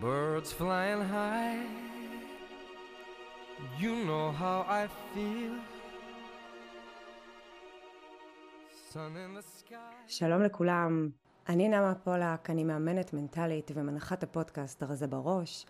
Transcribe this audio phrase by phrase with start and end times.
[0.00, 1.64] Birds flying high.
[3.78, 5.54] You know how I feel.
[8.92, 10.06] Sun in the sky.
[10.06, 11.08] שלום לכולם,
[11.48, 15.66] אני נעמה פולק, אני מאמנת מנטלית ומנחת הפודקאסט הרזה בראש,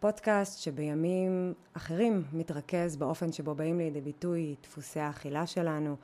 [0.00, 5.96] פודקאסט שבימים אחרים מתרכז באופן שבו באים לידי ביטוי דפוסי האכילה שלנו,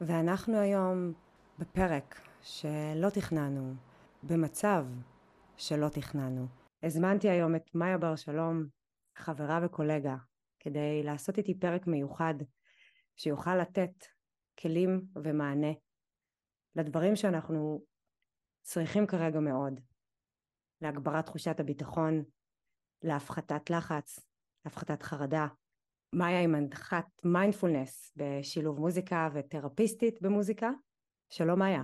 [0.00, 1.12] ואנחנו היום
[1.58, 3.74] בפרק שלא תכננו,
[4.22, 4.84] במצב
[5.56, 6.59] שלא תכננו.
[6.82, 8.66] הזמנתי היום את מאיה בר שלום,
[9.16, 10.16] חברה וקולגה,
[10.60, 12.34] כדי לעשות איתי פרק מיוחד
[13.16, 14.06] שיוכל לתת
[14.60, 15.72] כלים ומענה
[16.76, 17.82] לדברים שאנחנו
[18.62, 19.80] צריכים כרגע מאוד,
[20.80, 22.24] להגברת תחושת הביטחון,
[23.02, 24.18] להפחתת לחץ,
[24.64, 25.46] להפחתת חרדה.
[26.12, 30.70] מאיה היא מנחת מיינדפולנס בשילוב מוזיקה ותרפיסטית במוזיקה.
[31.30, 31.82] שלום מאיה.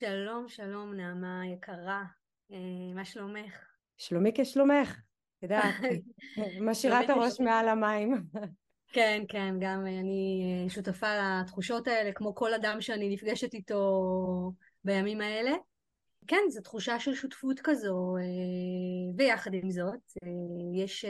[0.00, 2.04] שלום, שלום נעמה יקרה,
[2.52, 3.73] אה, מה שלומך?
[3.98, 5.00] שלומי כשלומך,
[5.38, 5.74] את יודעת,
[6.68, 8.24] משאירה את הראש מעל המים.
[8.92, 14.52] כן, כן, גם אני אה, שותפה לתחושות האלה, כמו כל אדם שאני נפגשת איתו
[14.84, 15.52] בימים האלה.
[16.26, 18.22] כן, זו תחושה של שותפות כזו, אה,
[19.16, 20.12] ויחד עם זאת,
[20.74, 21.04] יש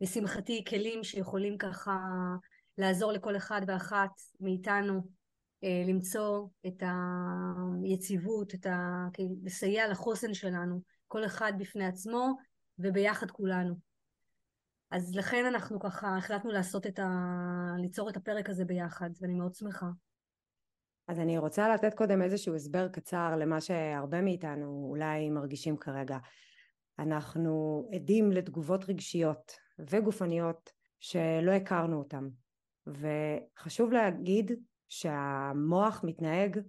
[0.00, 1.98] לשמחתי כלים שיכולים ככה
[2.78, 4.10] לעזור לכל אחד ואחת
[4.40, 5.00] מאיתנו
[5.88, 6.82] למצוא את
[7.84, 9.06] היציבות, את ה...
[9.44, 10.80] לסייע לחוסן שלנו.
[11.10, 12.36] כל אחד בפני עצמו
[12.78, 13.74] וביחד כולנו.
[14.90, 17.08] אז לכן אנחנו ככה החלטנו לעשות את ה...
[17.78, 19.86] ליצור את הפרק הזה ביחד, ואני מאוד שמחה.
[21.08, 26.18] אז אני רוצה לתת קודם איזשהו הסבר קצר למה שהרבה מאיתנו אולי מרגישים כרגע.
[26.98, 32.28] אנחנו עדים לתגובות רגשיות וגופניות שלא הכרנו אותן.
[32.86, 34.52] וחשוב להגיד
[34.88, 36.60] שהמוח מתנהג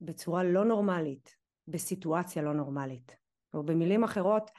[0.00, 1.36] בצורה לא נורמלית,
[1.68, 3.21] בסיטואציה לא נורמלית.
[3.54, 4.50] או במילים אחרות,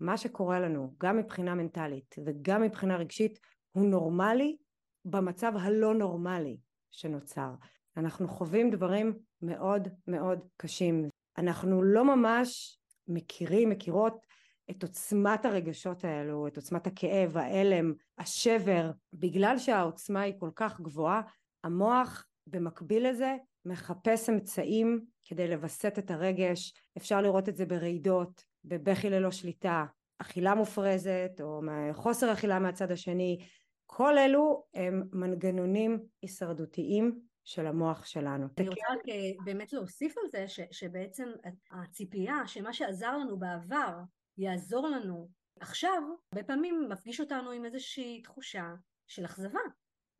[0.00, 3.40] מה שקורה לנו, גם מבחינה מנטלית וגם מבחינה רגשית,
[3.72, 4.56] הוא נורמלי
[5.04, 6.56] במצב הלא נורמלי
[6.90, 7.54] שנוצר.
[7.96, 9.12] אנחנו חווים דברים
[9.42, 11.08] מאוד מאוד קשים.
[11.38, 12.78] אנחנו לא ממש
[13.08, 14.26] מכירים, מכירות
[14.70, 18.90] את עוצמת הרגשות האלו, את עוצמת הכאב, ההלם, השבר.
[19.12, 21.22] בגלל שהעוצמה היא כל כך גבוהה,
[21.64, 29.10] המוח במקביל לזה מחפש אמצעים כדי לווסת את הרגש, אפשר לראות את זה ברעידות, בבכי
[29.10, 29.84] ללא שליטה,
[30.18, 31.60] אכילה מופרזת או
[31.92, 33.38] חוסר אכילה מהצד השני,
[33.86, 38.46] כל אלו הם מנגנונים הישרדותיים של המוח שלנו.
[38.58, 41.28] אני רוצה רק אה, באמת להוסיף על זה ש, שבעצם
[41.70, 43.98] הציפייה שמה שעזר לנו בעבר
[44.38, 45.28] יעזור לנו
[45.60, 48.74] עכשיו, הרבה פעמים מפגיש אותנו עם איזושהי תחושה
[49.06, 49.60] של אכזבה.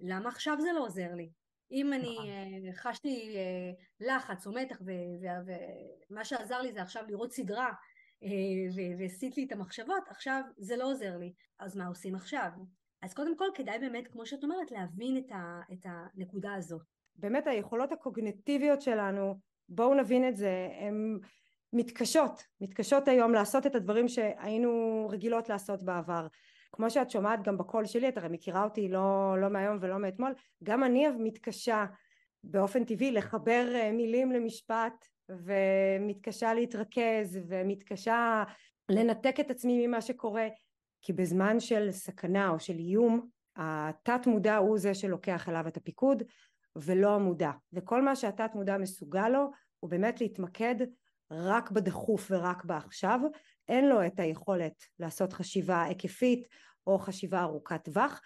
[0.00, 1.30] למה עכשיו זה לא עוזר לי?
[1.72, 2.28] אם אני נכון.
[2.28, 4.82] אה, חשתי אה, לחץ או מתח
[6.10, 7.72] ומה שעזר לי זה עכשיו לראות סדרה
[8.24, 8.28] אה,
[8.98, 12.48] והסיט לי את המחשבות, עכשיו זה לא עוזר לי, אז מה עושים עכשיו?
[13.02, 16.82] אז קודם כל כדאי באמת, כמו שאת אומרת, להבין את, ה, את הנקודה הזאת.
[17.16, 19.34] באמת היכולות הקוגנטיביות שלנו,
[19.68, 21.18] בואו נבין את זה, הן
[21.72, 26.26] מתקשות, מתקשות היום לעשות את הדברים שהיינו רגילות לעשות בעבר.
[26.72, 30.34] כמו שאת שומעת גם בקול שלי, את הרי מכירה אותי לא, לא מהיום ולא מאתמול,
[30.64, 31.84] גם אני מתקשה
[32.44, 38.44] באופן טבעי לחבר אה, מילים למשפט ומתקשה להתרכז ומתקשה
[38.88, 40.48] לנתק את עצמי ממה שקורה
[41.02, 46.22] כי בזמן של סכנה או של איום התת מודע הוא זה שלוקח אליו את הפיקוד
[46.76, 47.50] ולא המודע.
[47.72, 50.76] וכל מה שהתת מודע מסוגל לו הוא באמת להתמקד
[51.30, 53.20] רק בדחוף ורק בעכשיו
[53.70, 56.48] אין לו את היכולת לעשות חשיבה היקפית
[56.86, 58.20] או חשיבה ארוכת טווח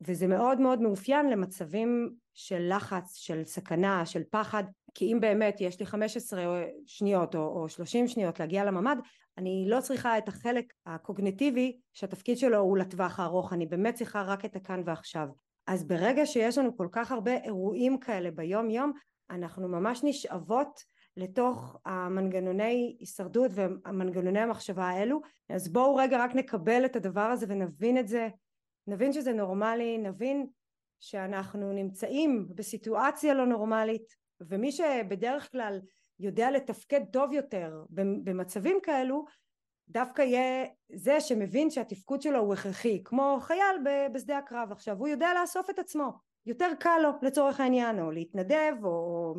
[0.00, 5.80] וזה מאוד מאוד מאופיין למצבים של לחץ, של סכנה, של פחד, כי אם באמת יש
[5.80, 6.44] לי 15
[6.86, 8.96] שניות או, או 30 שניות להגיע לממ"ד,
[9.38, 14.44] אני לא צריכה את החלק הקוגנטיבי שהתפקיד שלו הוא לטווח הארוך, אני באמת צריכה רק
[14.44, 15.28] את הכאן ועכשיו.
[15.66, 18.92] אז ברגע שיש לנו כל כך הרבה אירועים כאלה ביום יום,
[19.30, 20.80] אנחנו ממש נשאבות
[21.16, 27.98] לתוך המנגנוני הישרדות ומנגנוני המחשבה האלו, אז בואו רגע רק נקבל את הדבר הזה ונבין
[27.98, 28.28] את זה.
[28.86, 30.46] נבין שזה נורמלי, נבין
[31.00, 35.80] שאנחנו נמצאים בסיטואציה לא נורמלית ומי שבדרך כלל
[36.20, 37.84] יודע לתפקד טוב יותר
[38.24, 39.24] במצבים כאלו
[39.88, 43.76] דווקא יהיה זה שמבין שהתפקוד שלו הוא הכרחי כמו חייל
[44.12, 44.98] בשדה הקרב עכשיו.
[44.98, 46.12] הוא יודע לאסוף את עצמו.
[46.46, 49.34] יותר קל לו לצורך העניין או להתנדב או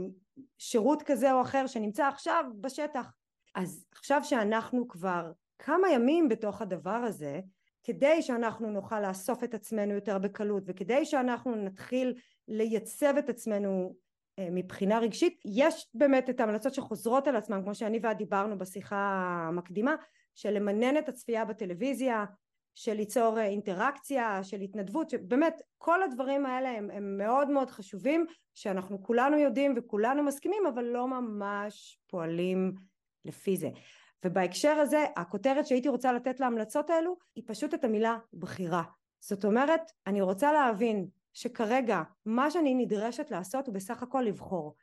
[0.57, 3.11] שירות כזה או אחר שנמצא עכשיו בשטח.
[3.55, 7.39] אז עכשיו שאנחנו כבר כמה ימים בתוך הדבר הזה
[7.83, 12.13] כדי שאנחנו נוכל לאסוף את עצמנו יותר בקלות וכדי שאנחנו נתחיל
[12.47, 13.95] לייצב את עצמנו
[14.39, 18.97] אה, מבחינה רגשית יש באמת את ההמלצות שחוזרות על עצמן כמו שאני ואת דיברנו בשיחה
[19.47, 19.95] המקדימה
[20.35, 22.25] של למנן את הצפייה בטלוויזיה,
[22.75, 28.25] של ליצור אה, אינטראקציה, של התנדבות, שבאמת כל הדברים האלה הם, הם מאוד מאוד חשובים,
[28.53, 32.75] שאנחנו כולנו יודעים וכולנו מסכימים, אבל לא ממש פועלים
[33.25, 33.69] לפי זה.
[34.25, 38.83] ובהקשר הזה, הכותרת שהייתי רוצה לתת להמלצות האלו, היא פשוט את המילה בחירה.
[39.19, 44.75] זאת אומרת, אני רוצה להבין שכרגע מה שאני נדרשת לעשות הוא בסך הכל לבחור.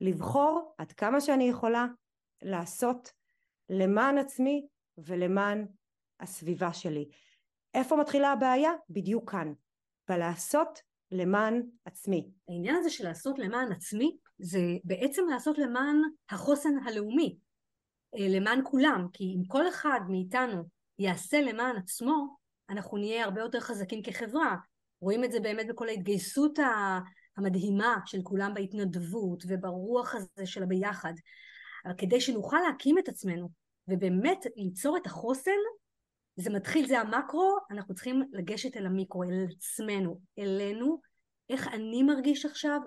[0.00, 1.86] לבחור עד כמה שאני יכולה
[2.42, 3.12] לעשות
[3.68, 4.66] למען עצמי
[4.98, 5.66] ולמען
[6.20, 7.08] הסביבה שלי.
[7.76, 8.72] איפה מתחילה הבעיה?
[8.90, 9.52] בדיוק כאן.
[10.08, 12.28] בלעשות למען עצמי.
[12.48, 17.36] העניין הזה של לעשות למען עצמי, זה בעצם לעשות למען החוסן הלאומי,
[18.18, 20.62] אה, למען כולם, כי אם כל אחד מאיתנו
[20.98, 22.36] יעשה למען עצמו,
[22.70, 24.56] אנחנו נהיה הרבה יותר חזקים כחברה.
[25.00, 26.58] רואים את זה באמת בכל ההתגייסות
[27.36, 31.12] המדהימה של כולם בהתנדבות וברוח הזה של הביחד.
[31.86, 33.48] אבל כדי שנוכל להקים את עצמנו
[33.88, 35.50] ובאמת ליצור את החוסן,
[36.36, 41.00] זה מתחיל, זה המקרו, אנחנו צריכים לגשת אל המיקרו, אל עצמנו, אלינו,
[41.50, 42.80] איך אני מרגיש עכשיו,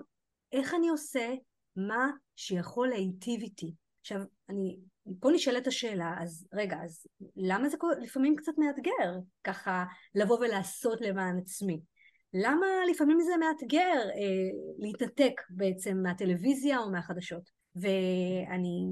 [0.52, 1.34] איך אני עושה
[1.76, 3.74] מה שיכול להיטיב איתי.
[4.00, 4.76] עכשיו, אני,
[5.20, 7.06] פה נשאלת השאלה, אז רגע, אז
[7.36, 11.80] למה זה לפעמים קצת מאתגר, ככה לבוא ולעשות למען עצמי?
[12.34, 17.59] למה לפעמים זה מאתגר אה, להתנתק בעצם מהטלוויזיה או מהחדשות?
[17.76, 18.84] ואני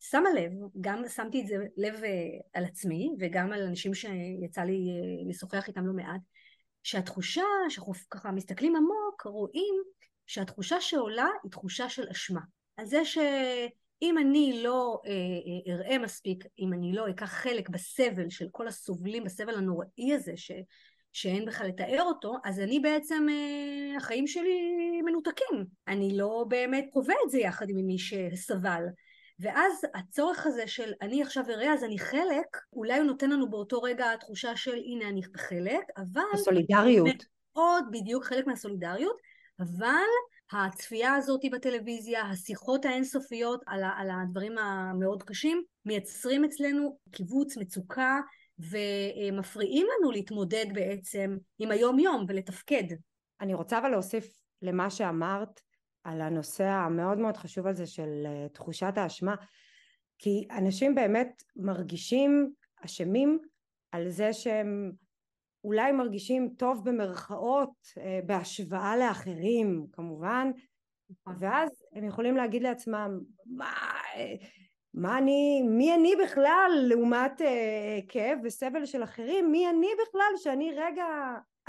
[0.00, 2.10] שמה לב, גם שמתי את זה לב אה,
[2.52, 6.20] על עצמי וגם על אנשים שיצא לי אה, לשוחח איתם לא מעט,
[6.82, 9.74] שהתחושה, שאנחנו ככה מסתכלים עמוק, רואים
[10.26, 12.40] שהתחושה שעולה היא תחושה של אשמה.
[12.76, 18.48] על זה שאם אני לא אה, אראה מספיק, אם אני לא אקח חלק בסבל של
[18.52, 20.50] כל הסובלים, בסבל הנוראי הזה, ש,
[21.12, 24.60] שאין בכלל לתאר אותו, אז אני בעצם, אה, החיים שלי
[25.04, 25.64] מנותקים.
[25.88, 28.82] אני לא באמת חווה את זה יחד עם מי שסבל.
[29.40, 33.82] ואז הצורך הזה של אני עכשיו אראה אז אני חלק, אולי הוא נותן לנו באותו
[33.82, 36.22] רגע תחושה של הנה אני בחלק, אבל...
[36.34, 37.06] הסולידריות.
[37.56, 39.16] מאוד בדיוק חלק מהסולידריות,
[39.60, 40.10] אבל
[40.52, 48.20] הצפייה הזאת בטלוויזיה, השיחות האינסופיות על, על הדברים המאוד קשים, מייצרים אצלנו קיבוץ, מצוקה,
[48.70, 52.84] ומפריעים לנו להתמודד בעצם עם היום יום ולתפקד.
[53.40, 55.60] אני רוצה אבל להוסיף למה שאמרת
[56.04, 59.34] על הנושא המאוד מאוד חשוב הזה של אה, תחושת האשמה
[60.18, 62.52] כי אנשים באמת מרגישים
[62.84, 63.38] אשמים
[63.92, 64.92] על זה שהם
[65.64, 70.50] אולי מרגישים טוב במרכאות אה, בהשוואה לאחרים כמובן
[71.10, 71.36] נכון.
[71.40, 73.72] ואז הם יכולים להגיד לעצמם מה
[74.16, 74.34] אה,
[74.94, 79.50] מה אני, מי אני בכלל לעומת אה, כאב וסבל של אחרים?
[79.50, 81.06] מי אני בכלל שאני רגע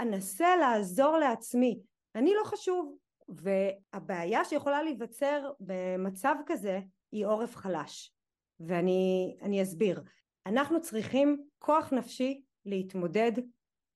[0.00, 1.80] אנסה לעזור לעצמי?
[2.14, 2.96] אני לא חשוב.
[3.28, 6.80] והבעיה שיכולה להיווצר במצב כזה
[7.12, 8.12] היא עורף חלש.
[8.60, 10.02] ואני אסביר.
[10.46, 13.32] אנחנו צריכים כוח נפשי להתמודד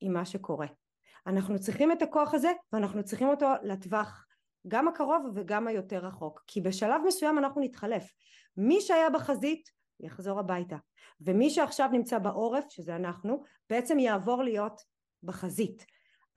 [0.00, 0.66] עם מה שקורה.
[1.26, 4.26] אנחנו צריכים את הכוח הזה ואנחנו צריכים אותו לטווח
[4.68, 8.12] גם הקרוב וגם היותר רחוק כי בשלב מסוים אנחנו נתחלף
[8.56, 9.70] מי שהיה בחזית
[10.00, 10.76] יחזור הביתה.
[11.20, 14.80] ומי שעכשיו נמצא בעורף שזה אנחנו בעצם יעבור להיות
[15.22, 15.86] בחזית.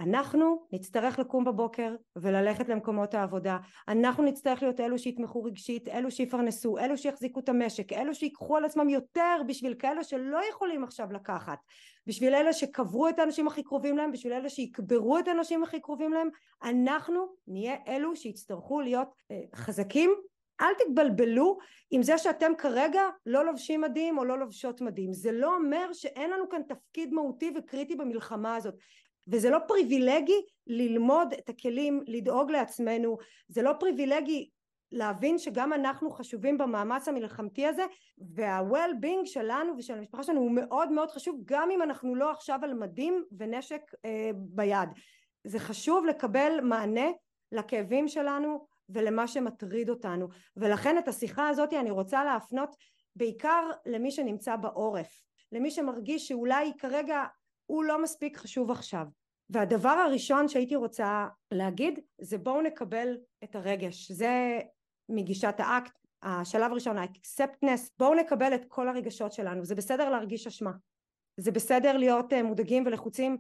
[0.01, 3.57] אנחנו נצטרך לקום בבוקר וללכת למקומות העבודה.
[3.87, 8.65] אנחנו נצטרך להיות אלו שיתמכו רגשית אלו שיפרנסו אלו שיחזיקו את המשק אלו שיקחו על
[8.65, 11.59] עצמם יותר בשביל כאלה שלא יכולים עכשיו לקחת.
[12.07, 16.13] בשביל אלה שקברו את האנשים הכי קרובים להם בשביל אלה שיקברו את האנשים הכי קרובים
[16.13, 16.29] להם
[16.63, 20.15] אנחנו נהיה אלו שיצטרכו להיות אה, חזקים
[20.61, 21.57] אל תתבלבלו
[21.91, 25.13] עם זה שאתם כרגע לא לובשים מדים או לא לובשות מדים.
[25.13, 28.75] זה לא אומר שאין לנו כאן תפקיד מהותי וקריטי במלחמה הזאת.
[29.27, 33.17] וזה לא פריבילגי ללמוד את הכלים לדאוג לעצמנו.
[33.47, 34.49] זה לא פריבילגי
[34.91, 37.85] להבין שגם אנחנו חשובים במאמץ המלחמתי הזה
[38.35, 42.73] וה-well-being שלנו ושל המשפחה שלנו הוא מאוד מאוד חשוב גם אם אנחנו לא עכשיו על
[42.73, 44.89] מדים ונשק אה, ביד.
[45.43, 47.07] זה חשוב לקבל מענה
[47.51, 50.27] לכאבים שלנו ולמה שמטריד אותנו.
[50.57, 52.75] ולכן את השיחה הזאת אני רוצה להפנות
[53.15, 57.23] בעיקר למי שנמצא בעורף למי שמרגיש שאולי כרגע
[57.65, 59.05] הוא לא מספיק חשוב עכשיו.
[59.49, 64.11] והדבר הראשון שהייתי רוצה להגיד זה בואו נקבל את הרגש.
[64.11, 64.59] זה
[65.09, 69.65] מגישת האקט השלב הראשון האקספטנס בואו נקבל את כל הרגשות שלנו.
[69.65, 70.71] זה בסדר להרגיש אשמה.
[71.37, 73.37] זה בסדר להיות אה, מודאגים ולחוצים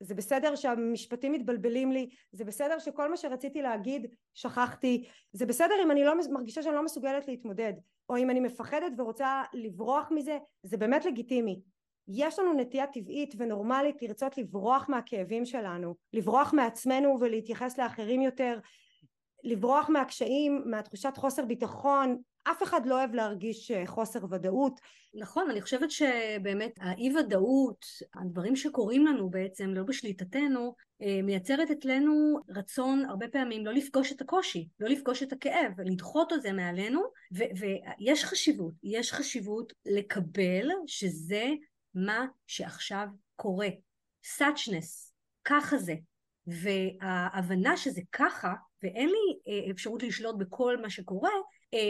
[0.00, 5.90] זה בסדר שהמשפטים מתבלבלים לי, זה בסדר שכל מה שרציתי להגיד שכחתי, זה בסדר אם
[5.90, 7.72] אני לא מרגישה שאני לא מסוגלת להתמודד,
[8.08, 11.60] או אם אני מפחדת ורוצה לברוח מזה, זה באמת לגיטימי.
[12.08, 18.58] יש לנו נטייה טבעית ונורמלית לרצות לברוח מהכאבים שלנו, לברוח מעצמנו ולהתייחס לאחרים יותר,
[19.44, 24.80] לברוח מהקשיים, מהתחושת חוסר ביטחון, אף אחד לא אוהב להרגיש אה, חוסר ודאות.
[25.14, 32.38] נכון, אני חושבת שבאמת האי ודאות, הדברים שקורים לנו בעצם לא בשליטתנו, אה, מייצרת אצלנו
[32.48, 37.02] רצון הרבה פעמים לא לפגוש את הקושי, לא לפגוש את הכאב, לדחות את זה מעלינו,
[37.32, 41.44] ויש חשיבות, יש חשיבות לקבל שזה
[41.94, 43.06] מה שעכשיו
[43.36, 43.68] קורה.
[44.38, 45.12] suchness,
[45.44, 45.94] ככה זה.
[46.46, 51.30] וההבנה שזה ככה, ואין לי אה, אפשרות לשלוט בכל מה שקורה,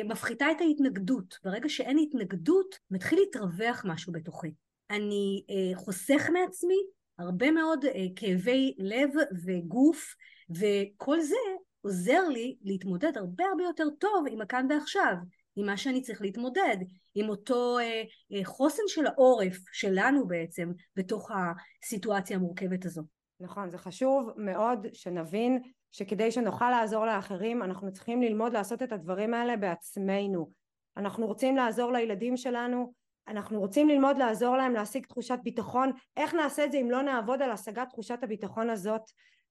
[0.04, 1.38] מפחיתה את ההתנגדות.
[1.44, 4.52] ברגע שאין התנגדות, מתחיל להתרווח משהו בתוכי.
[4.90, 6.82] אני אה, חוסך מעצמי
[7.18, 7.84] הרבה מאוד
[8.16, 9.10] כאבי לב
[9.44, 10.14] וגוף,
[10.50, 11.36] וכל זה
[11.82, 15.14] עוזר לי להתמודד הרבה הרבה יותר טוב עם הכאן ועכשיו,
[15.56, 16.76] עם מה שאני צריך להתמודד,
[17.14, 23.02] עם אותו אה, אה, חוסן של העורף שלנו בעצם בתוך הסיטואציה המורכבת הזו.
[23.40, 29.34] נכון, זה חשוב מאוד שנבין שכדי שנוכל לעזור לאחרים אנחנו צריכים ללמוד לעשות את הדברים
[29.34, 30.50] האלה בעצמנו.
[30.96, 32.92] אנחנו רוצים לעזור לילדים שלנו,
[33.28, 37.42] אנחנו רוצים ללמוד לעזור להם להשיג תחושת ביטחון, איך נעשה את זה אם לא נעבוד
[37.42, 39.02] על השגת תחושת הביטחון הזאת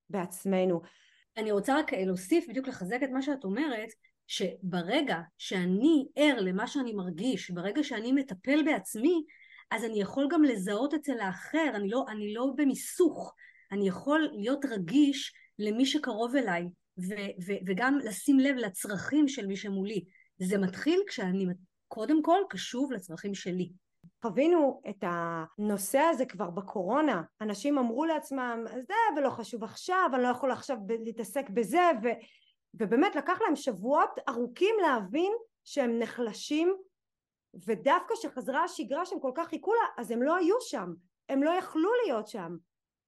[0.09, 0.81] בעצמנו.
[1.37, 3.89] אני רוצה רק להוסיף, בדיוק לחזק את מה שאת אומרת,
[4.27, 9.23] שברגע שאני ער למה שאני מרגיש, ברגע שאני מטפל בעצמי,
[9.71, 13.35] אז אני יכול גם לזהות אצל האחר, אני לא, אני לא במיסוך,
[13.71, 19.55] אני יכול להיות רגיש למי שקרוב אליי, ו- ו- וגם לשים לב לצרכים של מי
[19.55, 20.05] שמולי.
[20.37, 21.45] זה מתחיל כשאני
[21.87, 23.71] קודם כל קשוב לצרכים שלי.
[24.21, 30.27] חווינו את הנושא הזה כבר בקורונה, אנשים אמרו לעצמם זה ולא חשוב עכשיו, אני לא
[30.27, 32.07] יכול עכשיו להתעסק בזה ו...
[32.73, 35.31] ובאמת לקח להם שבועות ארוכים להבין
[35.65, 36.75] שהם נחלשים
[37.67, 40.93] ודווקא כשחזרה השגרה שהם כל כך חיכו לה אז הם לא היו שם,
[41.29, 42.55] הם לא יכלו להיות שם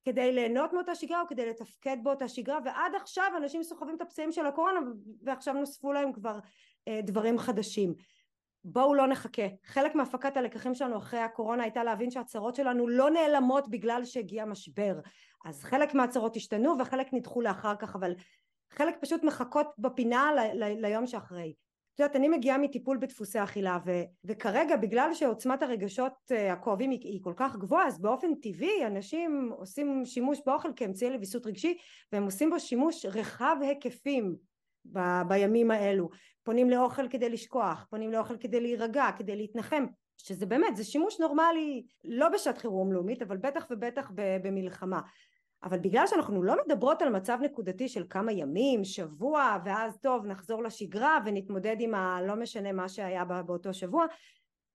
[0.04, 4.32] כדי ליהנות מאותה שגרה או כדי לתפקד באותה שגרה ועד עכשיו אנשים סוחבים את הפצעים
[4.32, 4.80] של הקורונה
[5.24, 6.40] ועכשיו נוספו להם כבר
[6.88, 7.94] אה, דברים חדשים.
[8.64, 9.48] בואו לא נחכה.
[9.66, 15.00] חלק מהפקת הלקחים שלנו אחרי הקורונה הייתה להבין שהצרות שלנו לא נעלמות בגלל שהגיע משבר.
[15.46, 18.14] אז חלק מהצרות השתנו וחלק נדחו לאחר כך אבל
[18.72, 21.54] חלק פשוט מחכות בפינה ל- ל- ליום שאחרי
[21.96, 23.92] את יודעת אני מגיעה מטיפול בדפוסי אכילה ו,
[24.26, 29.52] וכרגע בגלל שעוצמת הרגשות uh, הכואבים היא, היא כל כך גבוהה אז באופן טבעי אנשים
[29.58, 31.78] עושים שימוש באוכל כאמצעי לוויסות רגשי
[32.12, 34.36] והם עושים בו שימוש רחב היקפים
[34.86, 36.10] ב, בימים האלו.
[36.44, 39.86] פונים לאוכל כדי לשכוח פונים לאוכל כדי להירגע כדי להתנחם
[40.18, 45.02] שזה באמת זה שימוש נורמלי לא בשעת חירום לאומית אבל בטח ובטח במלחמה
[45.64, 50.64] אבל בגלל שאנחנו לא מדברות על מצב נקודתי של כמה ימים, שבוע, ואז טוב נחזור
[50.64, 54.06] לשגרה ונתמודד עם הלא משנה מה שהיה באותו שבוע,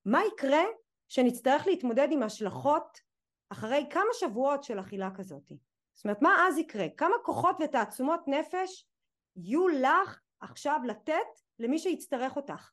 [0.04, 0.62] מה יקרה
[1.08, 3.00] שנצטרך להתמודד עם השלכות
[3.48, 5.52] אחרי כמה שבועות של אכילה כזאת?
[5.94, 6.86] זאת אומרת מה אז יקרה?
[6.96, 8.86] כמה כוחות ותעצומות נפש
[9.36, 11.12] יהיו לך עכשיו לתת
[11.58, 12.70] למי שיצטרך אותך?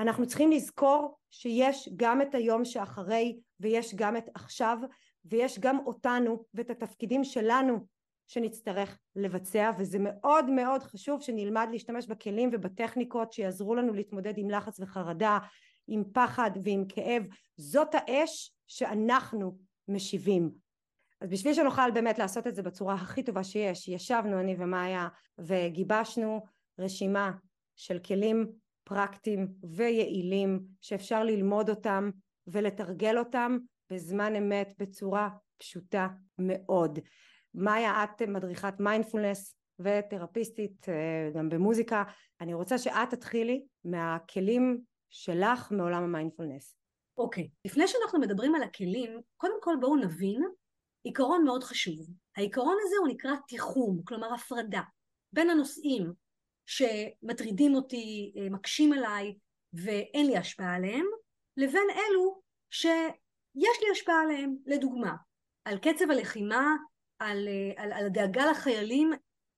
[0.00, 4.78] אנחנו צריכים לזכור שיש גם את היום שאחרי ויש גם את עכשיו
[5.24, 7.86] ויש גם אותנו ואת התפקידים שלנו
[8.26, 14.80] שנצטרך לבצע וזה מאוד מאוד חשוב שנלמד להשתמש בכלים ובטכניקות שיעזרו לנו להתמודד עם לחץ
[14.80, 15.38] וחרדה
[15.88, 17.22] עם פחד ועם כאב.
[17.56, 20.50] זאת האש שאנחנו משיבים.
[21.20, 26.44] אז בשביל שנוכל באמת לעשות את זה בצורה הכי טובה שיש ישבנו אני ומאיה וגיבשנו
[26.78, 27.32] רשימה
[27.76, 28.52] של כלים
[28.90, 32.10] פרקטיים ויעילים שאפשר ללמוד אותם
[32.46, 33.58] ולתרגל אותם
[33.90, 35.28] בזמן אמת בצורה
[35.58, 36.98] פשוטה מאוד.
[37.54, 42.02] מאיה את מדריכת מיינדפולנס ותרפיסטית אה, גם במוזיקה
[42.40, 44.80] אני רוצה שאת תתחילי מהכלים
[45.10, 46.76] שלך מעולם המיינדפולנס.
[47.18, 47.68] אוקיי, okay.
[47.68, 50.42] לפני שאנחנו מדברים על הכלים קודם כל בואו נבין
[51.02, 51.96] עיקרון מאוד חשוב
[52.36, 54.82] העיקרון הזה הוא נקרא תיחום כלומר הפרדה
[55.32, 56.12] בין הנושאים
[56.70, 59.34] שמטרידים אותי אה, מקשים עליי
[59.72, 61.06] ואין לי השפעה עליהם
[61.56, 62.86] לבין אלו ש...
[63.54, 65.14] יש לי השפעה עליהם, לדוגמה,
[65.64, 66.76] על קצב הלחימה,
[67.18, 69.12] על, אה, על, על הדאגה לחיילים,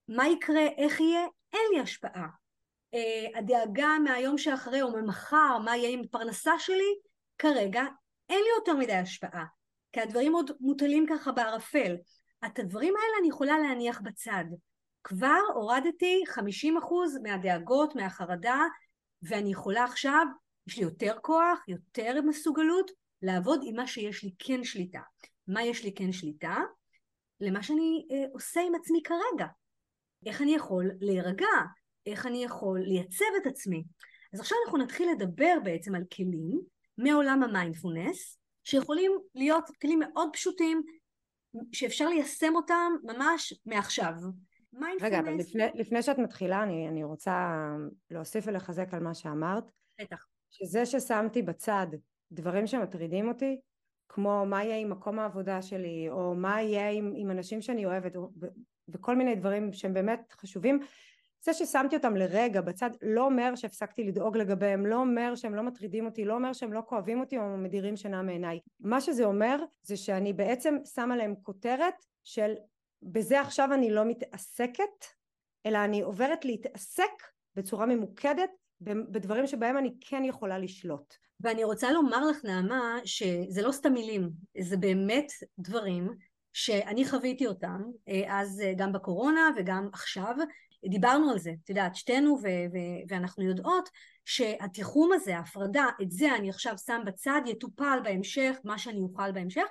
[0.09, 2.27] מה יקרה, איך יהיה, אין לי השפעה.
[2.97, 6.95] Uh, הדאגה מהיום שאחרי או ממחר, מה יהיה עם הפרנסה שלי,
[7.39, 7.83] כרגע
[8.29, 9.45] אין לי יותר מדי השפעה,
[9.93, 11.97] כי הדברים עוד מוטלים ככה בערפל.
[12.47, 14.45] את הדברים האלה אני יכולה להניח בצד.
[15.05, 16.39] כבר הורדתי 50%
[17.23, 18.61] מהדאגות, מהחרדה,
[19.23, 20.27] ואני יכולה עכשיו,
[20.67, 22.91] יש לי יותר כוח, יותר מסוגלות,
[23.23, 25.01] לעבוד עם מה שיש לי כן שליטה.
[25.49, 26.57] מה יש לי כן שליטה?
[27.41, 29.47] למה שאני אה, עושה עם עצמי כרגע.
[30.27, 31.47] איך אני יכול להירגע?
[32.07, 33.85] איך אני יכול לייצב את עצמי?
[34.33, 36.61] אז עכשיו אנחנו נתחיל לדבר בעצם על כלים
[36.99, 40.83] מעולם המיינדפולנס, שיכולים להיות כלים מאוד פשוטים,
[41.73, 44.13] שאפשר ליישם אותם ממש מעכשיו.
[45.01, 47.67] רגע, אבל לפני, לפני שאת מתחילה, אני, אני רוצה
[48.11, 49.71] להוסיף ולחזק על מה שאמרת.
[50.01, 50.27] בטח.
[50.51, 51.87] שזה ששמתי בצד
[52.33, 53.61] דברים שמטרידים אותי,
[54.09, 58.17] כמו מה יהיה עם מקום העבודה שלי, או מה יהיה עם, עם אנשים שאני אוהבת,
[58.17, 58.47] או, ו,
[58.89, 60.81] וכל מיני דברים שהם באמת חשובים,
[61.45, 66.07] זה ששמתי אותם לרגע בצד לא אומר שהפסקתי לדאוג לגביהם, לא אומר שהם לא מטרידים
[66.07, 68.61] אותי, לא אומר שהם לא כואבים אותי או מדירים שינה מעיניי.
[68.81, 72.55] מה שזה אומר זה שאני בעצם שמה להם כותרת של
[73.03, 75.07] בזה עכשיו אני לא מתעסקת,
[75.67, 77.13] אלא אני עוברת להתעסק
[77.57, 81.15] בצורה ממוקדת בדברים שבהם אני כן יכולה לשלוט.
[81.41, 84.31] ואני רוצה לומר לך, נעמה, שזה לא סתם מילים,
[84.61, 86.09] זה באמת דברים
[86.53, 90.35] שאני חוויתי אותם, אה, אז אה, גם בקורונה וגם עכשיו.
[90.91, 93.89] דיברנו על זה, את יודעת, שתינו, ו- ו- ואנחנו יודעות
[94.25, 99.65] שהתיחום הזה, ההפרדה, את זה אני עכשיו שם בצד, יטופל בהמשך, מה שאני אוכל בהמשך.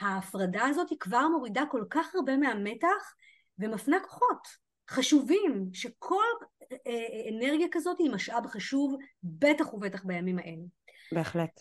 [0.00, 3.14] ההפרדה הזאת היא כבר מורידה כל כך הרבה מהמתח
[3.58, 4.48] ומפנה כוחות
[4.90, 6.24] חשובים, שכל
[6.62, 10.64] אה, אה, אנרגיה כזאת היא משאב חשוב, בטח ובטח בימים האלה.
[11.12, 11.60] בהחלט.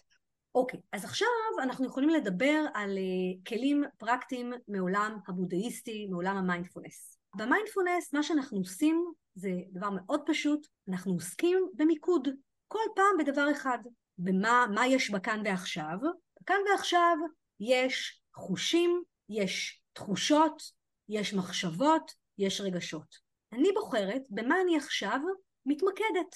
[0.55, 1.27] אוקיי, אז עכשיו
[1.63, 7.17] אנחנו יכולים לדבר על uh, כלים פרקטיים מעולם הבודהיסטי, מעולם המיינדפולנס.
[7.35, 12.27] במיינדפולנס מה שאנחנו עושים זה דבר מאוד פשוט, אנחנו עוסקים במיקוד,
[12.67, 13.79] כל פעם בדבר אחד.
[14.17, 15.97] במה יש בכאן ועכשיו?
[16.41, 17.17] בכאן ועכשיו
[17.59, 20.61] יש חושים, יש תחושות,
[21.09, 23.15] יש מחשבות, יש רגשות.
[23.53, 25.19] אני בוחרת במה אני עכשיו
[25.65, 26.35] מתמקדת.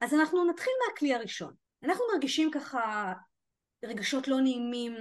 [0.00, 1.54] אז אנחנו נתחיל מהכלי הראשון.
[1.82, 3.12] אנחנו מרגישים ככה
[3.84, 4.94] רגשות לא נעימים,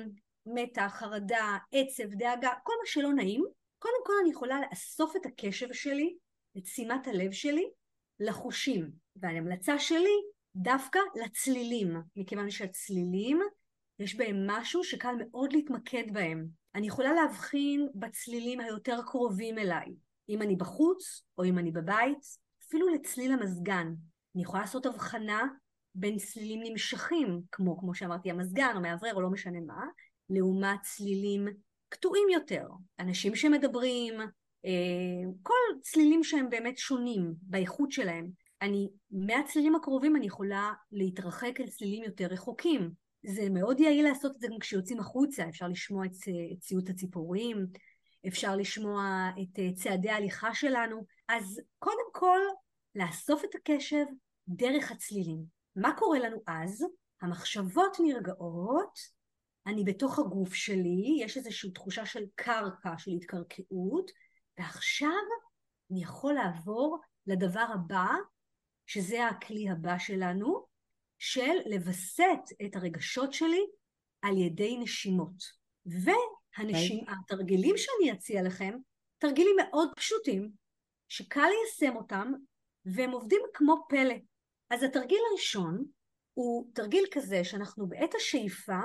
[0.45, 3.43] מתח, חרדה, עצב, דאגה, כל מה שלא נעים,
[3.79, 6.15] קודם כל אני יכולה לאסוף את הקשב שלי,
[6.57, 7.69] את שימת הלב שלי,
[8.19, 8.91] לחושים.
[9.15, 10.15] וההמלצה שלי
[10.55, 13.41] דווקא לצלילים, מכיוון שהצלילים
[13.99, 16.45] יש בהם משהו שקל מאוד להתמקד בהם.
[16.75, 19.93] אני יכולה להבחין בצלילים היותר קרובים אליי,
[20.29, 22.19] אם אני בחוץ או אם אני בבית,
[22.67, 23.93] אפילו לצליל המזגן.
[24.35, 25.47] אני יכולה לעשות הבחנה
[25.95, 29.85] בין צלילים נמשכים, כמו, כמו שאמרתי, המזגן או מאוורר או לא משנה מה,
[30.29, 31.47] לעומת צלילים
[31.89, 32.67] קטועים יותר.
[32.99, 34.13] אנשים שמדברים,
[34.65, 38.29] אה, כל צלילים שהם באמת שונים באיכות שלהם.
[38.61, 43.02] אני, מהצלילים הקרובים אני יכולה להתרחק אל צלילים יותר רחוקים.
[43.25, 46.11] זה מאוד יעיל לעשות את זה גם כשיוצאים החוצה, אפשר לשמוע את,
[46.53, 47.67] את ציוט הציפורים,
[48.27, 51.05] אפשר לשמוע את אה, צעדי ההליכה שלנו.
[51.29, 52.39] אז קודם כל,
[52.95, 54.05] לאסוף את הקשב
[54.47, 55.43] דרך הצלילים.
[55.75, 56.85] מה קורה לנו אז?
[57.21, 58.99] המחשבות נרגעות,
[59.67, 64.11] אני בתוך הגוף שלי, יש איזושהי תחושה של קרקע, של התקרקעות,
[64.57, 65.09] ועכשיו
[65.91, 68.07] אני יכול לעבור לדבר הבא,
[68.85, 70.65] שזה הכלי הבא שלנו,
[71.25, 73.65] של לווסת את הרגשות שלי
[74.21, 75.43] על ידי נשימות.
[75.85, 78.73] והתרגילים שאני אציע לכם,
[79.17, 80.51] תרגילים מאוד פשוטים,
[81.07, 82.31] שקל ליישם אותם,
[82.85, 84.15] והם עובדים כמו פלא.
[84.69, 85.85] אז התרגיל הראשון
[86.33, 88.81] הוא תרגיל כזה שאנחנו בעת השאיפה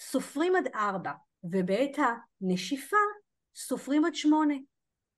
[0.00, 1.12] סופרים עד ארבע,
[1.44, 1.96] ובעת
[2.40, 2.96] הנשיפה
[3.54, 4.54] סופרים עד שמונה.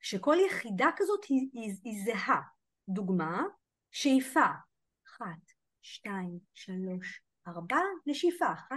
[0.01, 2.41] שכל יחידה כזאת היא, היא, היא זהה.
[2.89, 3.43] דוגמה,
[3.91, 4.47] שאיפה,
[5.09, 5.52] אחת,
[5.83, 8.77] שתיים, שלוש, ארבע, נשיפה, אחת,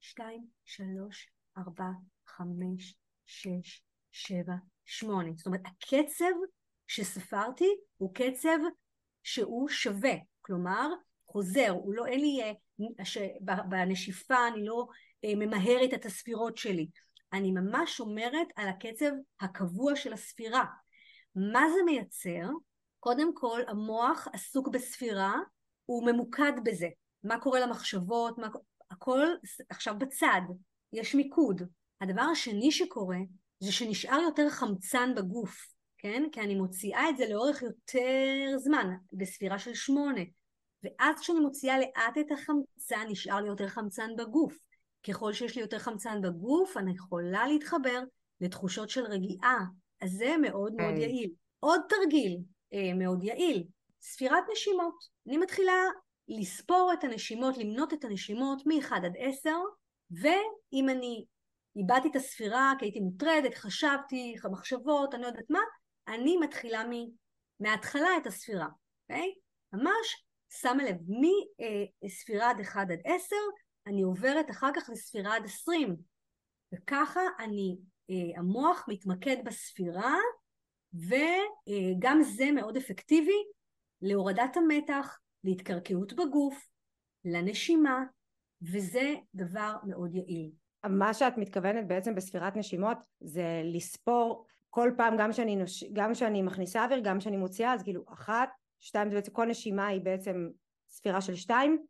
[0.00, 1.28] שתיים, שלוש,
[1.58, 1.90] ארבע,
[2.26, 2.94] חמש,
[3.26, 4.54] שש, שבע,
[4.84, 5.30] שמונה.
[5.36, 6.34] זאת אומרת, הקצב
[6.86, 8.58] שספרתי הוא קצב
[9.22, 10.14] שהוא שווה.
[10.40, 10.88] כלומר,
[11.26, 14.86] חוזר, הוא לא, אין לי, אה, בנשיפה אני לא
[15.24, 16.88] אה, ממהרת את הספירות שלי.
[17.32, 20.64] אני ממש שומרת על הקצב הקבוע של הספירה.
[21.34, 22.48] מה זה מייצר?
[23.00, 25.34] קודם כל, המוח עסוק בספירה,
[25.86, 26.88] הוא ממוקד בזה.
[27.24, 28.48] מה קורה למחשבות, מה...
[28.90, 29.20] הכל
[29.70, 30.40] עכשיו בצד,
[30.92, 31.62] יש מיקוד.
[32.00, 33.18] הדבר השני שקורה,
[33.60, 35.74] זה שנשאר יותר חמצן בגוף.
[35.98, 36.22] כן?
[36.32, 40.20] כי אני מוציאה את זה לאורך יותר זמן, בספירה של שמונה.
[40.82, 44.58] ואז כשאני מוציאה לאט את החמצן, נשאר לי יותר חמצן בגוף.
[45.08, 48.02] ככל שיש לי יותר חמצן בגוף, אני יכולה להתחבר
[48.40, 49.58] לתחושות של רגיעה.
[50.00, 51.30] אז זה מאוד מאוד יעיל.
[51.60, 52.38] עוד תרגיל
[52.74, 53.64] אה, מאוד יעיל,
[54.06, 54.94] ספירת נשימות.
[55.28, 55.82] אני מתחילה
[56.28, 59.50] לספור את הנשימות, למנות את הנשימות מ-1 עד 10,
[60.10, 61.24] ואם אני
[61.76, 65.58] איבדתי את הספירה כי הייתי מוטרדת, חשבתי, מחשבות, אני לא יודעת מה,
[66.08, 66.92] אני מתחילה מ...
[67.60, 68.66] מההתחלה את הספירה,
[69.02, 69.32] אוקיי?
[69.34, 69.76] Okay?
[69.76, 70.96] ממש שמה לב,
[72.04, 73.36] מספירה עד 1 עד 10,
[73.86, 75.96] אני עוברת אחר כך לספירה עד 20,
[76.74, 77.76] וככה אני,
[78.10, 80.16] אה, המוח מתמקד בספירה,
[80.94, 83.53] וגם זה מאוד אפקטיבי
[84.04, 86.68] להורדת המתח, להתקרקעות בגוף,
[87.24, 88.04] לנשימה,
[88.62, 90.50] וזה דבר מאוד יעיל.
[90.88, 95.84] מה שאת מתכוונת בעצם בספירת נשימות זה לספור כל פעם גם שאני, נוש...
[95.92, 98.48] גם שאני מכניסה אוויר, גם שאני מוציאה, אז כאילו אחת,
[98.80, 100.48] שתיים, זה בעצם כל נשימה היא בעצם
[100.88, 101.84] ספירה של שתיים.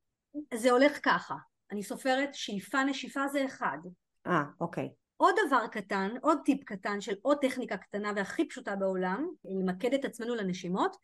[0.55, 1.35] זה הולך ככה,
[1.70, 3.79] אני סופרת שאיפה נשיפה זה אחד.
[4.27, 4.88] אה, אוקיי.
[5.16, 10.05] עוד דבר קטן, עוד טיפ קטן של עוד טכניקה קטנה והכי פשוטה בעולם, למקד את
[10.05, 10.96] עצמנו לנשימות,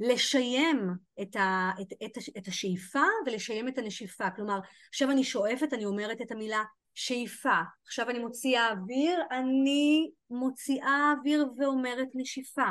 [0.00, 0.90] לשיים
[1.22, 4.30] את, ה, את, את, את השאיפה ולשיים את הנשיפה.
[4.30, 6.62] כלומר, עכשיו אני שואפת, אני אומרת את המילה
[6.94, 7.60] שאיפה.
[7.86, 12.70] עכשיו אני מוציאה אוויר, אני מוציאה אוויר ואומרת נשיפה.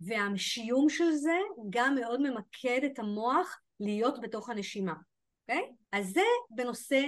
[0.00, 1.38] והשיום של זה
[1.70, 4.94] גם מאוד ממקד את המוח להיות בתוך הנשימה,
[5.42, 5.62] אוקיי?
[5.62, 5.72] Okay?
[5.92, 7.02] אז זה בנושא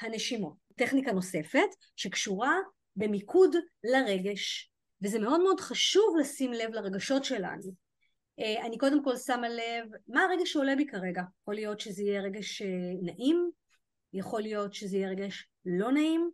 [0.00, 0.54] הנשימות.
[0.76, 2.54] טכניקה נוספת שקשורה
[2.96, 4.70] במיקוד לרגש,
[5.02, 7.85] וזה מאוד מאוד חשוב לשים לב לרגשות שלנו.
[8.40, 11.22] אה, אני קודם כל שמה לב מה הרגש שעולה בי כרגע.
[11.42, 12.68] יכול להיות שזה יהיה רגש אה,
[13.02, 13.50] נעים,
[14.12, 16.30] יכול להיות שזה יהיה רגש לא נעים,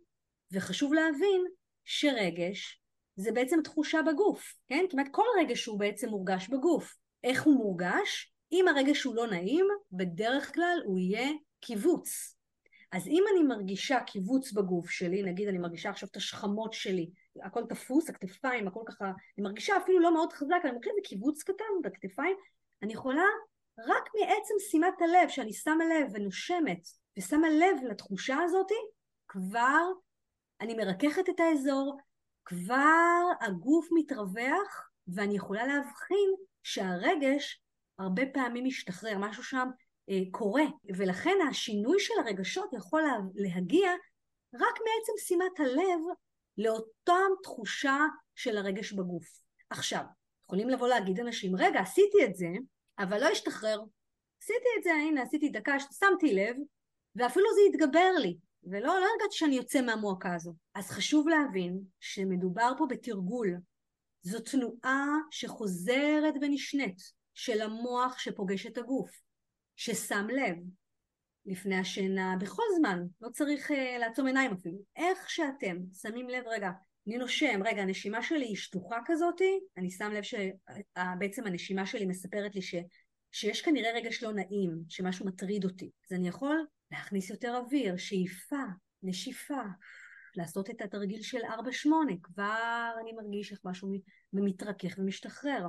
[0.51, 1.45] וחשוב להבין
[1.85, 2.81] שרגש
[3.15, 4.85] זה בעצם תחושה בגוף, כן?
[4.89, 6.95] כמעט כל רגש הוא בעצם מורגש בגוף.
[7.23, 8.33] איך הוא מורגש?
[8.51, 12.35] אם הרגש הוא לא נעים, בדרך כלל הוא יהיה קיבוץ.
[12.93, 17.09] אז אם אני מרגישה קיבוץ בגוף שלי, נגיד אני מרגישה עכשיו את השכמות שלי,
[17.43, 21.73] הכל תפוס, הכתפיים, הכל ככה, אני מרגישה אפילו לא מאוד חזק, אני מרגישה קיבוץ קטן
[21.83, 22.37] בכתפיים,
[22.83, 23.25] אני יכולה
[23.79, 28.73] רק מעצם שימת הלב, שאני שמה לב ונושמת, ושמה לב לתחושה הזאתי,
[29.27, 29.91] כבר
[30.61, 31.97] אני מרככת את האזור,
[32.45, 36.29] כבר הגוף מתרווח, ואני יכולה להבחין
[36.63, 37.63] שהרגש
[37.99, 39.69] הרבה פעמים משתחרר, משהו שם
[40.31, 40.63] קורה,
[40.97, 43.91] ולכן השינוי של הרגשות יכול לה, להגיע
[44.53, 45.99] רק מעצם שימת הלב
[46.57, 47.97] לאותה תחושה
[48.35, 49.25] של הרגש בגוף.
[49.69, 50.03] עכשיו,
[50.45, 52.47] יכולים לבוא להגיד אנשים, רגע, עשיתי את זה,
[52.99, 53.81] אבל לא השתחרר.
[54.41, 56.55] עשיתי את זה, הנה, עשיתי דקה, שמתי לב,
[57.15, 60.53] ואפילו זה התגבר לי, ולא לא הרגעתי שאני יוצא מהמועקה הזו.
[60.75, 63.57] אז חשוב להבין שמדובר פה בתרגול.
[64.21, 67.01] זו תנועה שחוזרת ונשנית
[67.33, 69.22] של המוח שפוגש את הגוף,
[69.75, 70.57] ששם לב
[71.45, 74.77] לפני השינה, בכל זמן, לא צריך uh, לעצום עיניים אפילו.
[74.95, 76.71] איך שאתם שמים לב, רגע,
[77.07, 82.55] אני נושם, רגע, הנשימה שלי היא שטוחה כזאתי, אני שם לב שבעצם הנשימה שלי מספרת
[82.55, 82.75] לי ש,
[83.31, 85.91] שיש כנראה רגש לא נעים, שמשהו מטריד אותי.
[86.05, 88.63] אז אני יכול להכניס יותר אוויר, שאיפה,
[89.03, 89.63] נשיפה,
[90.35, 91.89] לעשות את התרגיל של 4-8,
[92.23, 93.89] כבר אני מרגיש איך משהו
[94.33, 95.67] מתרכך ומשתחרר.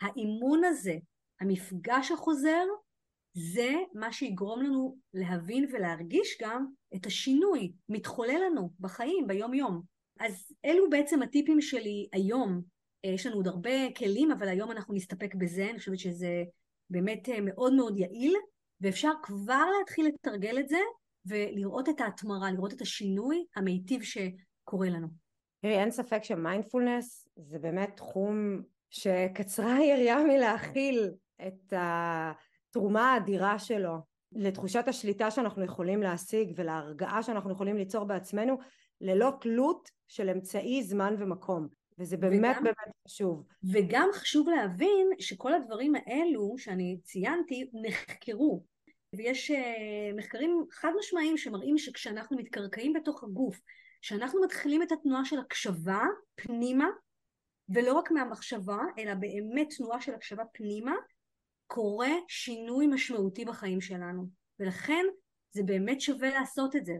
[0.00, 0.96] האימון הזה,
[1.40, 2.64] המפגש החוזר,
[3.36, 9.82] זה מה שיגרום לנו להבין ולהרגיש גם את השינוי מתחולל לנו בחיים, ביום יום.
[10.20, 12.62] אז אלו בעצם הטיפים שלי היום.
[13.04, 16.44] אה, יש לנו עוד הרבה כלים, אבל היום אנחנו נסתפק בזה, אני חושבת שזה
[16.90, 18.34] באמת אה, מאוד מאוד יעיל,
[18.80, 20.80] ואפשר כבר להתחיל לתרגל את זה
[21.26, 25.08] ולראות את ההתמרה, לראות את השינוי המיטיב שקורה לנו.
[25.62, 31.10] תראי, אין ספק שמיינדפולנס זה באמת תחום שקצרה היריעה מלהכיל
[31.46, 31.72] את
[32.76, 33.96] התרומה האדירה שלו
[34.32, 38.58] לתחושת השליטה שאנחנו יכולים להשיג ולהרגעה שאנחנו יכולים ליצור בעצמנו
[39.00, 43.44] ללא תלות של אמצעי זמן ומקום וזה באמת וגם, באמת חשוב.
[43.72, 48.64] וגם חשוב להבין שכל הדברים האלו שאני ציינתי נחקרו
[49.12, 53.60] ויש אה, מחקרים חד משמעיים שמראים שכשאנחנו מתקרקעים בתוך הגוף,
[54.02, 56.02] כשאנחנו מתחילים את התנועה של הקשבה
[56.34, 56.88] פנימה,
[57.68, 60.94] ולא רק מהמחשבה, אלא באמת תנועה של הקשבה פנימה,
[61.66, 64.26] קורה שינוי משמעותי בחיים שלנו.
[64.60, 65.04] ולכן
[65.50, 66.92] זה באמת שווה לעשות את זה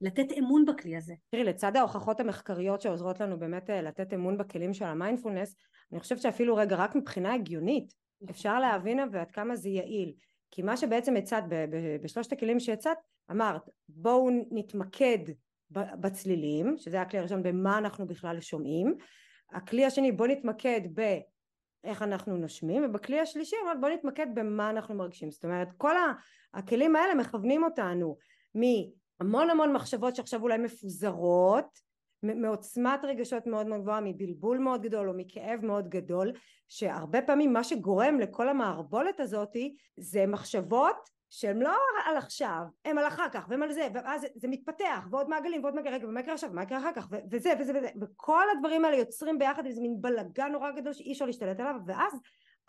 [0.00, 1.14] ולתת אמון בכלי הזה.
[1.30, 5.56] תראי, לצד ההוכחות המחקריות שעוזרות לנו באמת אה, לתת אמון בכלים של המיינדפולנס,
[5.92, 7.94] אני חושבת שאפילו רגע רק מבחינה הגיונית
[8.30, 10.14] אפשר להבין ועד כמה זה יעיל.
[10.50, 11.44] כי מה שבעצם הצעת
[12.02, 12.98] בשלושת הכלים שהצעת,
[13.30, 15.18] אמרת בואו נתמקד
[15.70, 18.94] בצלילים, שזה הכלי הראשון במה אנחנו בכלל שומעים,
[19.52, 20.80] הכלי השני בואו נתמקד
[21.86, 25.94] באיך אנחנו נושמים, ובכלי השלישי אמרת בואו נתמקד במה אנחנו מרגישים, זאת אומרת כל
[26.54, 28.16] הכלים האלה מכוונים אותנו
[28.54, 31.78] מהמון המון מחשבות שעכשיו אולי מפוזרות
[32.22, 36.32] מעוצמת רגשות מאוד מאוד גבוהה, מבלבול מאוד גדול או מכאב מאוד גדול,
[36.68, 43.08] שהרבה פעמים מה שגורם לכל המערבולת הזאתי זה מחשבות שהן לא על עכשיו, הן על
[43.08, 46.20] אחר כך, והן על זה, ואז זה, זה מתפתח, ועוד מעגלים, ועוד מעגלים, רגע, ומה
[46.20, 49.80] יקרה עכשיו, ומה יקרה אחר כך, וזה וזה וזה, וכל הדברים האלה יוצרים ביחד איזה
[49.80, 52.12] מין בלגן נורא גדול שאי אפשר להשתלט עליו, ואז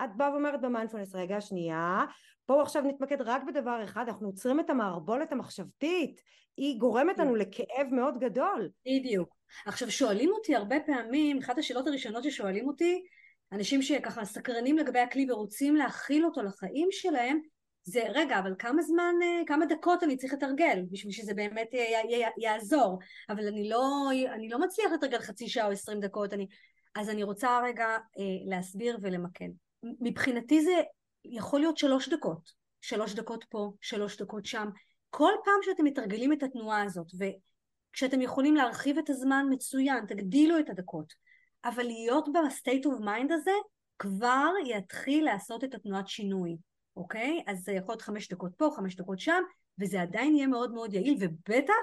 [0.03, 2.05] את באה ואומרת במיינדפולנס, רגע, שנייה,
[2.47, 6.21] בואו עכשיו נתמקד רק בדבר אחד, אנחנו עוצרים את המערבולת המחשבתית,
[6.57, 8.69] היא גורמת לנו לכאב מאוד גדול.
[8.85, 9.35] בדיוק.
[9.65, 13.03] עכשיו שואלים אותי הרבה פעמים, אחת השאלות הראשונות ששואלים אותי,
[13.51, 17.39] אנשים שככה סקרנים לגבי הכלי ורוצים להכיל אותו לחיים שלהם,
[17.87, 21.67] זה רגע, אבל כמה זמן, אה, כמה דקות אני צריך לתרגל בשביל שזה באמת
[22.37, 26.47] יעזור, אבל אני לא, אני לא מצליח לתרגל חצי שעה או עשרים דקות, אני,
[26.95, 29.49] אז אני רוצה רגע אה, להסביר ולמקד.
[29.83, 30.71] מבחינתי זה
[31.25, 34.69] יכול להיות שלוש דקות, שלוש דקות פה, שלוש דקות שם.
[35.09, 37.07] כל פעם שאתם מתרגלים את התנועה הזאת,
[37.91, 41.13] וכשאתם יכולים להרחיב את הזמן, מצוין, תגדילו את הדקות.
[41.65, 43.51] אבל להיות ב-state of mind הזה,
[43.99, 46.57] כבר יתחיל לעשות את התנועת שינוי,
[46.97, 47.43] אוקיי?
[47.47, 49.43] אז זה יכול להיות חמש דקות פה, חמש דקות שם,
[49.79, 51.73] וזה עדיין יהיה מאוד מאוד יעיל, ובטח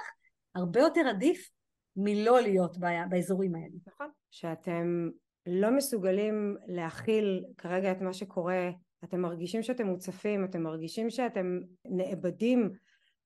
[0.55, 1.51] הרבה יותר עדיף
[1.97, 2.77] מלא להיות
[3.11, 3.75] באזורים האלה.
[3.87, 4.09] נכון.
[4.31, 5.09] שאתם
[5.47, 8.71] לא מסוגלים להכיל כרגע את מה שקורה,
[9.05, 12.71] אתם מרגישים שאתם מוצפים, אתם מרגישים שאתם נאבדים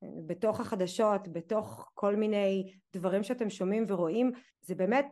[0.02, 5.06] אה, בתוך החדשות, בתוך כל מיני דברים שאתם שומעים ורואים, זה באמת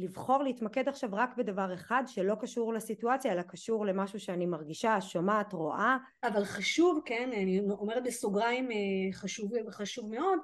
[0.00, 5.52] לבחור להתמקד עכשיו רק בדבר אחד שלא קשור לסיטואציה אלא קשור למשהו שאני מרגישה, שומעת,
[5.52, 5.96] רואה.
[6.24, 8.76] אבל חשוב, כן, אני אומרת בסוגריים אה,
[9.12, 10.38] חשוב, חשוב מאוד,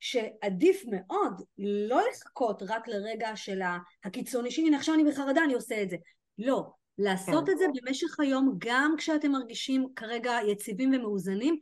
[0.00, 3.60] שעדיף מאוד לא לחכות רק לרגע של
[4.04, 5.96] הקיצוני שהנה עכשיו אני בחרדה אני עושה את זה
[6.38, 7.52] לא, לעשות כן.
[7.52, 11.56] את זה במשך היום גם כשאתם מרגישים כרגע יציבים ומאוזנים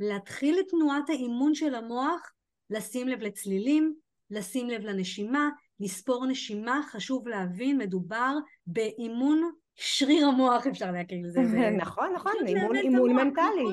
[0.00, 2.32] להתחיל את תנועת האימון של המוח
[2.70, 3.94] לשים לב לצלילים,
[4.30, 5.48] לשים לב לנשימה,
[5.80, 8.34] לספור נשימה, חשוב להבין, מדובר
[8.66, 11.40] באימון שריר המוח אפשר להקריא לזה.
[11.82, 13.64] נכון, נכון, אימון, אימון מנטלי.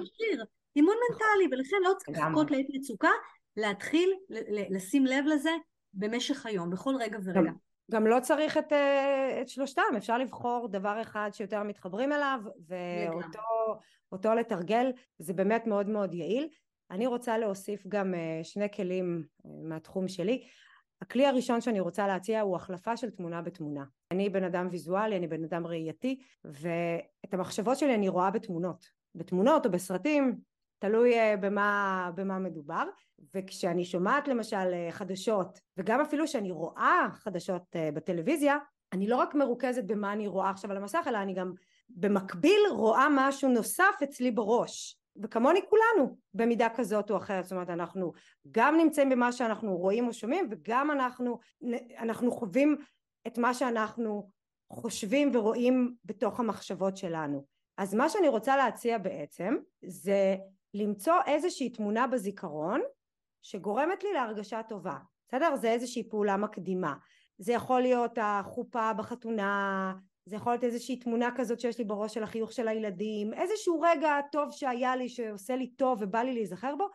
[0.75, 3.11] אימון מנטלי, ולכן לא צריך לחכות לעת מצוקה,
[3.57, 4.13] להתחיל
[4.69, 5.51] לשים לב לזה
[5.93, 7.41] במשך היום, בכל רגע ורגע.
[7.41, 7.53] גם,
[7.91, 12.39] גם לא צריך את, אה, את שלושתם, אפשר לבחור דבר אחד שיותר מתחברים אליו,
[14.11, 16.47] ואותו לתרגל, זה באמת מאוד מאוד יעיל.
[16.91, 20.43] אני רוצה להוסיף גם אה, שני כלים אה, מהתחום שלי.
[21.03, 23.83] הכלי הראשון שאני רוצה להציע הוא החלפה של תמונה בתמונה.
[24.11, 28.85] אני בן אדם ויזואלי, אני בן אדם ראייתי, ואת המחשבות שלי אני רואה בתמונות.
[29.15, 30.37] בתמונות או בסרטים,
[30.79, 32.83] תלוי אה, במה, במה מדובר
[33.35, 38.57] וכשאני שומעת למשל אה, חדשות וגם אפילו שאני רואה חדשות אה, בטלוויזיה
[38.93, 41.51] אני לא רק מרוכזת במה אני רואה עכשיו על המסך אלא אני גם
[41.89, 48.13] במקביל רואה משהו נוסף אצלי בראש וכמוני כולנו במידה כזאת או אחרת זאת אומרת אנחנו
[48.51, 51.39] גם נמצאים במה שאנחנו רואים או שומעים וגם אנחנו,
[51.97, 52.77] אנחנו חווים
[53.27, 54.29] את מה שאנחנו
[54.73, 57.45] חושבים ורואים בתוך המחשבות שלנו
[57.77, 60.35] אז מה שאני רוצה להציע בעצם זה
[60.73, 62.81] למצוא איזושהי תמונה בזיכרון
[63.41, 64.97] שגורמת לי להרגשה טובה,
[65.27, 65.55] בסדר?
[65.55, 66.95] זה איזושהי פעולה מקדימה.
[67.37, 69.93] זה יכול להיות החופה בחתונה,
[70.25, 74.21] זה יכול להיות איזושהי תמונה כזאת שיש לי בראש של החיוך של הילדים, איזשהו רגע
[74.31, 76.87] טוב שהיה לי שעושה לי טוב ובא לי להיזכר בו,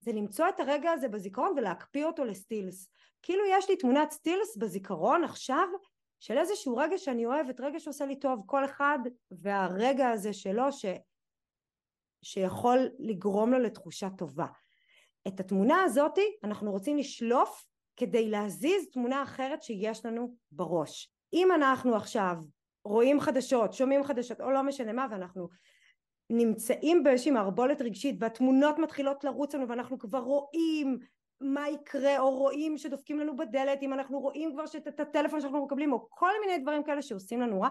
[0.00, 2.88] זה למצוא את הרגע הזה בזיכרון ולהקפיא אותו לסטילס.
[3.22, 5.68] כאילו יש לי תמונת סטילס בזיכרון עכשיו
[6.20, 8.98] של איזשהו רגע שאני אוהבת, רגע שעושה לי טוב, כל אחד
[9.30, 10.84] והרגע הזה שלו ש...
[12.22, 14.46] שיכול לגרום לו לתחושה טובה.
[15.28, 17.64] את התמונה הזאתי אנחנו רוצים לשלוף
[17.96, 21.12] כדי להזיז תמונה אחרת שיש לנו בראש.
[21.32, 22.36] אם אנחנו עכשיו
[22.90, 25.48] רואים חדשות, שומעים חדשות או לא משנה מה ואנחנו
[26.30, 30.98] נמצאים באיזושהי מערבולת רגשית והתמונות מתחילות לרוץ לנו ואנחנו כבר רואים
[31.40, 35.92] מה יקרה או רואים שדופקים לנו בדלת אם אנחנו רואים כבר את הטלפון שאנחנו מקבלים
[35.92, 37.68] או כל מיני דברים כאלה שעושים לנו רע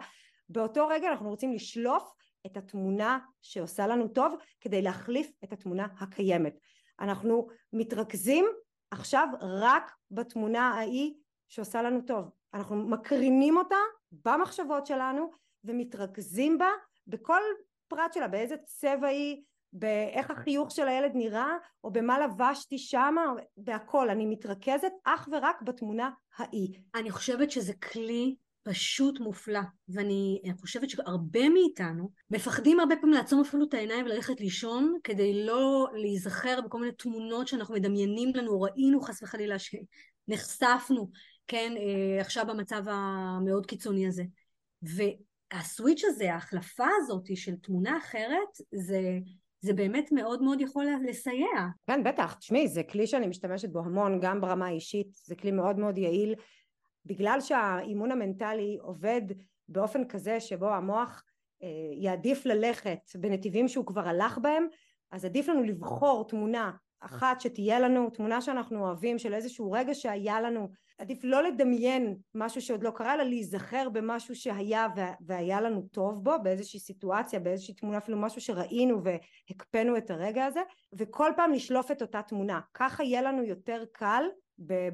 [0.49, 2.13] באותו רגע אנחנו רוצים לשלוף
[2.45, 6.53] את התמונה שעושה לנו טוב כדי להחליף את התמונה הקיימת.
[6.99, 8.45] אנחנו מתרכזים
[8.91, 11.13] עכשיו רק בתמונה ההיא
[11.47, 12.29] שעושה לנו טוב.
[12.53, 13.75] אנחנו מקרינים אותה
[14.11, 15.31] במחשבות שלנו
[15.63, 16.69] ומתרכזים בה
[17.07, 17.41] בכל
[17.87, 19.41] פרט שלה, באיזה צבע היא,
[19.73, 24.09] באיך החיוך של הילד נראה, או במה לבשתי שמה, בהכל.
[24.09, 26.79] אני מתרכזת אך ורק בתמונה ההיא.
[26.95, 33.63] אני חושבת שזה כלי פשוט מופלא, ואני חושבת שהרבה מאיתנו מפחדים הרבה פעמים לעצום אפילו
[33.63, 39.23] את העיניים וללכת לישון כדי לא להיזכר בכל מיני תמונות שאנחנו מדמיינים לנו, ראינו חס
[39.23, 41.09] וחלילה שנחשפנו,
[41.49, 44.23] כן, אה, עכשיו במצב המאוד קיצוני הזה.
[44.81, 49.19] והסוויץ' הזה, ההחלפה הזאת של תמונה אחרת, זה...
[49.61, 51.67] זה באמת מאוד מאוד יכול לסייע.
[51.87, 52.33] כן, בטח.
[52.33, 56.35] תשמעי, זה כלי שאני משתמשת בו המון, גם ברמה האישית, זה כלי מאוד מאוד יעיל.
[57.05, 59.21] בגלל שהאימון המנטלי עובד
[59.67, 61.23] באופן כזה שבו המוח
[61.63, 61.67] אה,
[62.01, 64.67] יעדיף ללכת בנתיבים שהוא כבר הלך בהם
[65.11, 70.41] אז עדיף לנו לבחור תמונה אחת שתהיה לנו תמונה שאנחנו אוהבים של איזשהו רגע שהיה
[70.41, 70.69] לנו.
[70.97, 74.87] עדיף לא לדמיין משהו שעוד לא קרה אלא להיזכר במשהו שהיה
[75.21, 80.61] והיה לנו טוב בו באיזושהי סיטואציה באיזושהי תמונה אפילו משהו שראינו והקפאנו את הרגע הזה
[80.93, 82.59] וכל פעם לשלוף את אותה תמונה.
[82.73, 84.23] ככה יהיה לנו יותר קל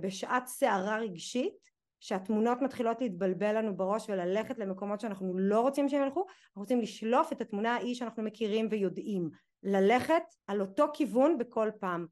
[0.01, 6.25] בשעת סערה רגשית שהתמונות מתחילות להתבלבל לנו בראש וללכת למקומות שאנחנו לא רוצים שהם ילכו,
[6.47, 9.29] אנחנו רוצים לשלוף את התמונה ההיא שאנחנו מכירים ויודעים,
[9.65, 12.07] ללכת על אותו כיוון בכל פעם.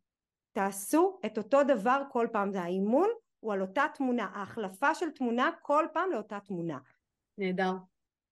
[0.51, 5.49] תעשו את אותו דבר כל פעם, זה האימון הוא על אותה תמונה, ההחלפה של תמונה
[5.61, 6.77] כל פעם לאותה תמונה.
[7.37, 7.71] נהדר.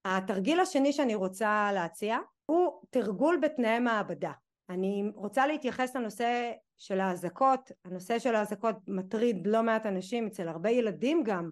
[0.06, 4.32] התרגיל השני שאני רוצה להציע הוא תרגול בתנאי מעבדה.
[4.70, 10.70] אני רוצה להתייחס לנושא של האזעקות, הנושא של האזעקות מטריד לא מעט אנשים, אצל הרבה
[10.70, 11.50] ילדים גם,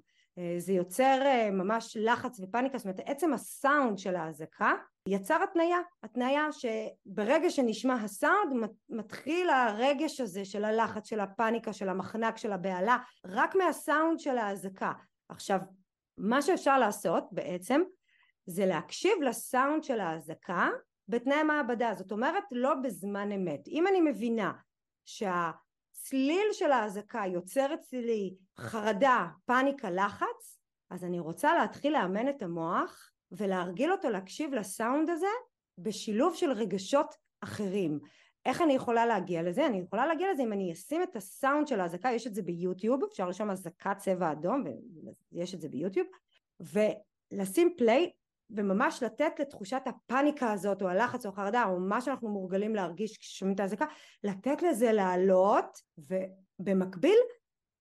[0.57, 4.73] זה יוצר אה, ממש לחץ ופאניקה, זאת אומרת עצם הסאונד של האזעקה
[5.07, 12.37] יצר התניה, התניה שברגע שנשמע הסאונד מתחיל הרגש הזה של הלחץ, של הפאניקה, של המחנק,
[12.37, 14.91] של הבהלה, רק מהסאונד של האזעקה.
[15.29, 15.59] עכשיו,
[16.17, 17.81] מה שאפשר לעשות בעצם
[18.45, 20.69] זה להקשיב לסאונד של האזעקה
[21.07, 23.67] בתנאי מעבדה, זאת אומרת לא בזמן אמת.
[23.67, 24.51] אם אני מבינה
[26.03, 30.59] שהצליל של האזעקה יוצר אצלי חרדה, פאניקה, לחץ,
[30.89, 35.27] אז אני רוצה להתחיל לאמן את המוח ולהרגיל אותו להקשיב לסאונד הזה
[35.77, 37.99] בשילוב של רגשות אחרים.
[38.45, 39.65] איך אני יכולה להגיע לזה?
[39.65, 43.03] אני יכולה להגיע לזה אם אני אשים את הסאונד של האזעקה, יש את זה ביוטיוב,
[43.03, 44.63] אפשר לרשום אזעקת צבע אדום,
[45.31, 46.07] ויש את זה ביוטיוב,
[46.59, 48.11] ולשים פליי
[48.49, 53.55] וממש לתת לתחושת הפאניקה הזאת או הלחץ או החרדה או מה שאנחנו מורגלים להרגיש כששומעים
[53.55, 53.85] את האזעקה
[54.23, 57.17] לתת לזה לעלות ובמקביל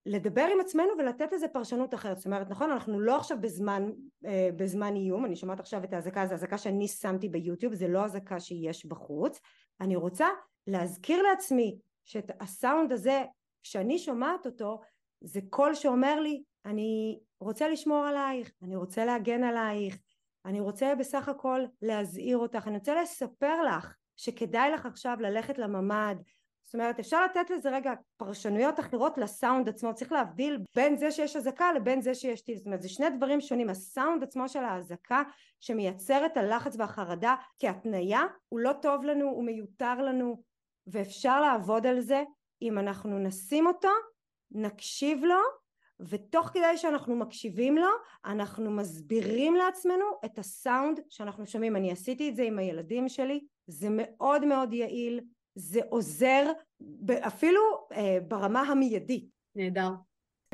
[0.07, 2.17] לדבר עם עצמנו ולתת לזה פרשנות אחרת.
[2.17, 3.91] זאת אומרת נכון אנחנו לא עכשיו בזמן
[4.27, 8.05] אה, בזמן איום אני שומעת עכשיו את האזעקה זו אזעקה שאני שמתי ביוטיוב זה לא
[8.05, 9.41] אזעקה שיש בחוץ.
[9.81, 10.27] אני רוצה
[10.67, 13.25] להזכיר לעצמי שאת הסאונד הזה
[13.63, 14.81] כשאני שומעת אותו
[15.21, 19.99] זה קול שאומר לי אני רוצה לשמור עלייך אני רוצה להגן עלייך
[20.49, 26.17] אני רוצה בסך הכל להזהיר אותך, אני רוצה לספר לך שכדאי לך עכשיו ללכת לממ"ד,
[26.65, 31.37] זאת אומרת אפשר לתת לזה רגע פרשנויות אחרות לסאונד עצמו, צריך להבדיל בין זה שיש
[31.37, 35.23] אזעקה לבין זה שיש טיל, זאת אומרת זה שני דברים שונים, הסאונד עצמו של האזעקה
[35.61, 40.43] שמייצר את הלחץ והחרדה כהתניה הוא לא טוב לנו, הוא מיותר לנו
[40.87, 42.25] ואפשר לעבוד על זה.
[42.63, 43.89] אם אנחנו נשים אותו,
[44.51, 45.41] נקשיב לו
[46.01, 47.89] ותוך כדי שאנחנו מקשיבים לו
[48.25, 53.89] אנחנו מסבירים לעצמנו את הסאונד שאנחנו שומעים אני עשיתי את זה עם הילדים שלי זה
[53.91, 55.21] מאוד מאוד יעיל
[55.55, 56.53] זה עוזר
[57.27, 57.61] אפילו
[57.93, 59.91] אה, ברמה המיידית נהדר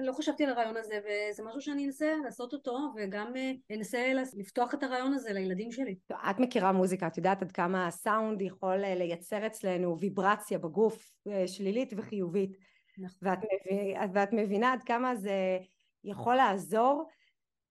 [0.00, 4.74] לא חשבתי על הרעיון הזה וזה משהו שאני אנסה לעשות אותו וגם אה, אנסה לפתוח
[4.74, 5.94] את הרעיון הזה לילדים שלי.
[6.30, 11.48] את מכירה מוזיקה, את יודעת עד כמה הסאונד יכול אה, לייצר אצלנו ויברציה בגוף אה,
[11.48, 12.56] שלילית וחיובית.
[12.98, 13.28] נכון.
[13.28, 15.58] ואת, מבינה, ואת מבינה עד כמה זה
[16.04, 17.08] יכול לעזור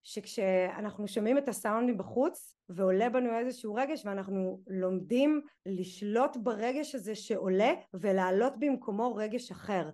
[0.03, 7.73] שכשאנחנו שומעים את הסאונד מבחוץ ועולה בנו איזשהו רגש ואנחנו לומדים לשלוט ברגש הזה שעולה
[7.93, 9.89] ולהעלות במקומו רגש אחר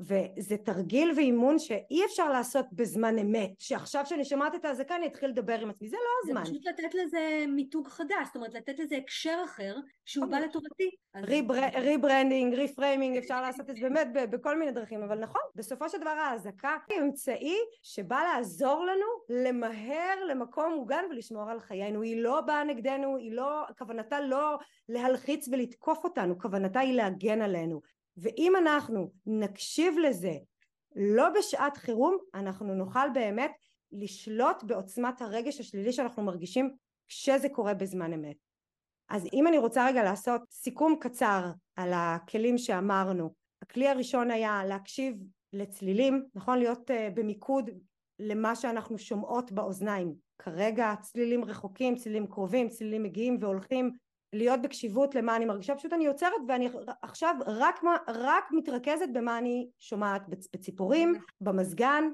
[0.00, 5.30] וזה תרגיל ואימון שאי אפשר לעשות בזמן אמת שעכשיו שאני שומעת את האזעקה אני אתחיל
[5.30, 5.88] לדבר עם עצמי.
[5.88, 6.44] זה לא הזמן.
[6.44, 10.90] זה פשוט לתת לזה מיתוג חדש זאת אומרת לתת לזה הקשר אחר שהוא בא לטובתי.
[11.74, 16.10] rebranding reframing אפשר לעשות את זה באמת בכל מיני דרכים אבל נכון בסופו של דבר
[16.10, 22.02] האזעקה היא אמצעי שבא לעזור לנו למהר למקום מוגן ולשמור על חיינו.
[22.02, 24.58] היא לא באה נגדנו היא לא כוונתה לא
[24.88, 27.80] להלחיץ ולתקוף אותנו כוונתה היא להגן עלינו
[28.16, 30.34] ואם אנחנו נקשיב לזה
[30.96, 33.52] לא בשעת חירום אנחנו נוכל באמת
[33.92, 36.70] לשלוט בעוצמת הרגש השלילי שאנחנו מרגישים
[37.08, 38.36] כשזה קורה בזמן אמת.
[39.08, 45.14] אז אם אני רוצה רגע לעשות סיכום קצר על הכלים שאמרנו הכלי הראשון היה להקשיב
[45.52, 46.58] לצלילים נכון?
[46.58, 47.70] להיות uh, במיקוד
[48.18, 50.14] למה שאנחנו שומעות באוזניים.
[50.38, 53.90] כרגע צלילים רחוקים צלילים קרובים צלילים מגיעים והולכים
[54.32, 56.68] להיות בקשיבות למה אני מרגישה, פשוט אני יוצרת ואני
[57.02, 62.04] עכשיו רק, רק מתרכזת במה אני שומעת בציפורים, במזגן,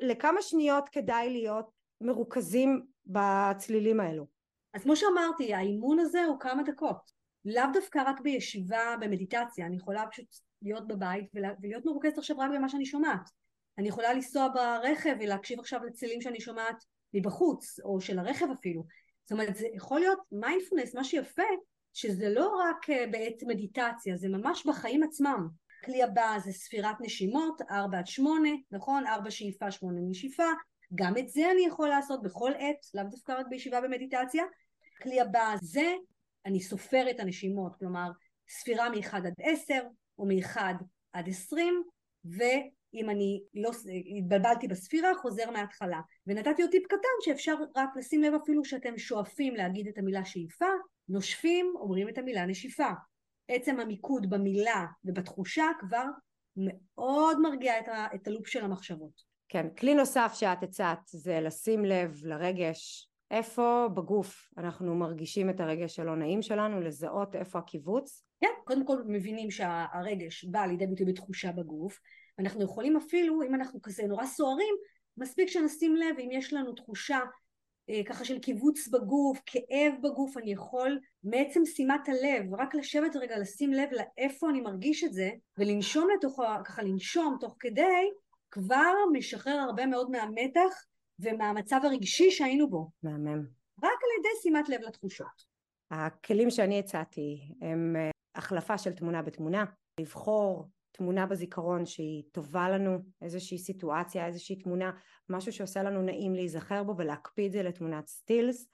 [0.00, 1.70] לכמה שניות כדאי להיות
[2.00, 4.26] מרוכזים בצלילים האלו.
[4.74, 7.10] אז כמו שאמרתי, האימון הזה הוא כמה דקות,
[7.44, 10.26] לאו דווקא רק בישיבה במדיטציה, אני יכולה פשוט
[10.62, 13.30] להיות בבית ולהיות מרוכזת עכשיו רק במה שאני שומעת.
[13.78, 18.84] אני יכולה לנסוע ברכב ולהקשיב עכשיו לצלילים שאני שומעת מבחוץ, או של הרכב אפילו.
[19.24, 21.42] זאת אומרת זה יכול להיות מיינדפולנס, מה שיפה
[21.92, 25.48] שזה לא רק אה, בעת מדיטציה, זה ממש בחיים עצמם.
[25.82, 29.06] הכלי הבא זה ספירת נשימות, 4 עד 8, נכון?
[29.06, 30.44] 4 שאיפה, 8 נשיפה,
[30.94, 34.44] גם את זה אני יכול לעשות בכל עת, לאו דווקא רק בישיבה במדיטציה.
[34.98, 35.94] הכלי הבא זה,
[36.46, 38.10] אני סופר את הנשימות, כלומר
[38.48, 39.74] ספירה מ-1 עד 10
[40.18, 40.56] או מ-1
[41.12, 41.82] עד 20,
[42.24, 42.42] ו...
[42.94, 43.70] אם אני לא
[44.18, 46.00] התבלבלתי בספירה חוזר מההתחלה.
[46.26, 50.68] ונתתי עוד טיפ קטן שאפשר רק לשים לב אפילו שאתם שואפים להגיד את המילה שאיפה
[51.08, 52.90] נושפים אומרים את המילה נשיפה.
[53.48, 56.04] עצם המיקוד במילה ובתחושה כבר
[56.56, 59.34] מאוד מרגיע את, ה, את הלופ של המחשבות.
[59.48, 63.08] כן כלי נוסף שאת הצעת זה לשים לב לרגש.
[63.30, 68.24] איפה בגוף אנחנו מרגישים את הרגש הלא נעים שלנו, לזהות איפה הקיבוץ?
[68.40, 72.00] כן, קודם כל מבינים שהרגש בא לידי ביטוי בתחושה בגוף,
[72.38, 74.74] אנחנו יכולים אפילו, אם אנחנו כזה נורא סוערים,
[75.16, 77.20] מספיק שנשים לב אם יש לנו תחושה
[77.90, 83.38] אה, ככה של קיבוץ בגוף, כאב בגוף, אני יכול מעצם שימת הלב, רק לשבת רגע,
[83.38, 88.10] לשים לב לאיפה אני מרגיש את זה, ולנשום לתוכו, ככה לנשום תוך כדי,
[88.50, 90.84] כבר משחרר הרבה מאוד מהמתח
[91.18, 92.90] ומהמצב הרגשי שהיינו בו.
[93.02, 93.46] מהמם.
[93.82, 95.54] רק על ידי שימת לב לתחושות.
[95.90, 99.64] הכלים שאני הצעתי הם אה, החלפה של תמונה בתמונה,
[100.00, 104.90] לבחור תמונה בזיכרון שהיא טובה לנו, איזושהי סיטואציה, איזושהי תמונה,
[105.28, 108.66] משהו שעושה לנו נעים להיזכר בו ולהקפיא את זה לתמונת סטילס,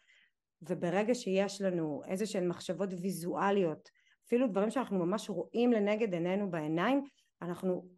[0.62, 3.88] וברגע שיש לנו איזה שהן מחשבות ויזואליות,
[4.26, 7.04] אפילו דברים שאנחנו ממש רואים לנגד עינינו בעיניים,
[7.42, 7.88] אנחנו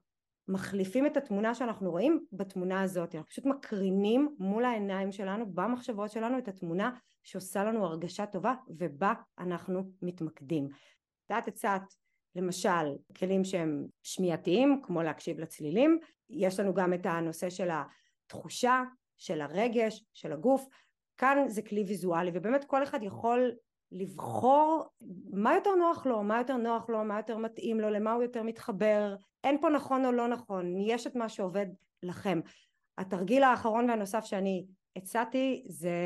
[0.49, 6.39] מחליפים את התמונה שאנחנו רואים בתמונה הזאת, אנחנו פשוט מקרינים מול העיניים שלנו, במחשבות שלנו,
[6.39, 6.91] את התמונה
[7.23, 10.69] שעושה לנו הרגשה טובה, ובה אנחנו מתמקדים.
[11.39, 11.83] את הצעת
[12.37, 15.99] למשל כלים שהם שמיעתיים כמו להקשיב לצלילים.
[16.31, 18.83] יש לנו גם את הנושא של התחושה
[19.19, 20.69] של הרגש של הגוף.
[21.17, 23.53] כאן זה כלי ויזואלי ובאמת כל אחד יכול
[23.93, 24.85] לבחור
[25.33, 28.43] מה יותר נוח לו מה יותר נוח לו מה יותר מתאים לו למה הוא יותר
[28.43, 29.15] מתחבר
[29.45, 31.67] אין פה נכון או לא נכון יש את מה שעובד
[32.03, 32.41] לכם.
[32.99, 34.67] התרגיל האחרון והנוסף שאני
[34.97, 35.97] הצעתי זה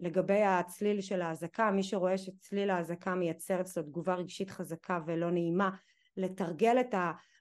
[0.00, 5.70] לגבי הצליל של האזעקה, מי שרואה שצליל האזעקה מייצר אצלו תגובה רגשית חזקה ולא נעימה,
[6.16, 6.94] לתרגל את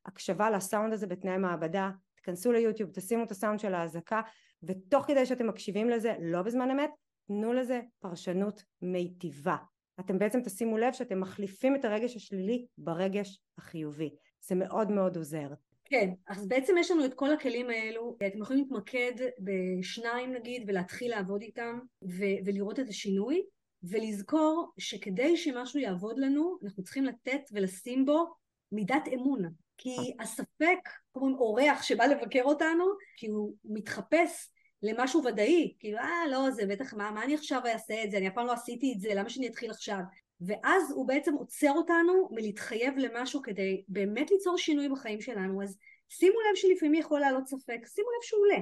[0.06, 4.22] ההקשבה לסאונד הזה בתנאי מעבדה, תכנסו ליוטיוב, תשימו את הסאונד של האזעקה,
[4.64, 6.90] ותוך כדי שאתם מקשיבים לזה, לא בזמן אמת,
[7.28, 9.56] תנו לזה פרשנות מיטיבה.
[10.00, 14.16] אתם בעצם תשימו לב שאתם מחליפים את הרגש השלילי ברגש החיובי.
[14.48, 15.48] זה מאוד מאוד עוזר.
[15.90, 21.12] כן, אז בעצם יש לנו את כל הכלים האלו, אתם יכולים להתמקד בשניים נגיד ולהתחיל
[21.12, 23.44] לעבוד איתם ו- ולראות את השינוי
[23.84, 28.26] ולזכור שכדי שמשהו יעבוד לנו אנחנו צריכים לתת ולשים בו
[28.72, 29.42] מידת אמון
[29.78, 30.80] כי הספק,
[31.14, 32.86] כמו אורח שבא לבקר אותנו,
[33.18, 34.50] כי הוא מתחפש
[34.84, 38.28] למשהו ודאי, כאילו אה לא זה בטח מה, מה אני עכשיו אעשה את זה, אני
[38.28, 40.00] אף פעם לא עשיתי את זה, למה שאני אתחיל עכשיו?
[40.42, 45.78] ואז הוא בעצם עוצר אותנו מלהתחייב למשהו כדי באמת ליצור שינוי בחיים שלנו אז
[46.10, 48.60] שימו לב שלפעמים יכול לעלות ספק שימו לב שהוא עולה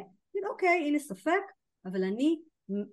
[0.49, 1.41] אוקיי הנה ספק
[1.85, 2.39] אבל אני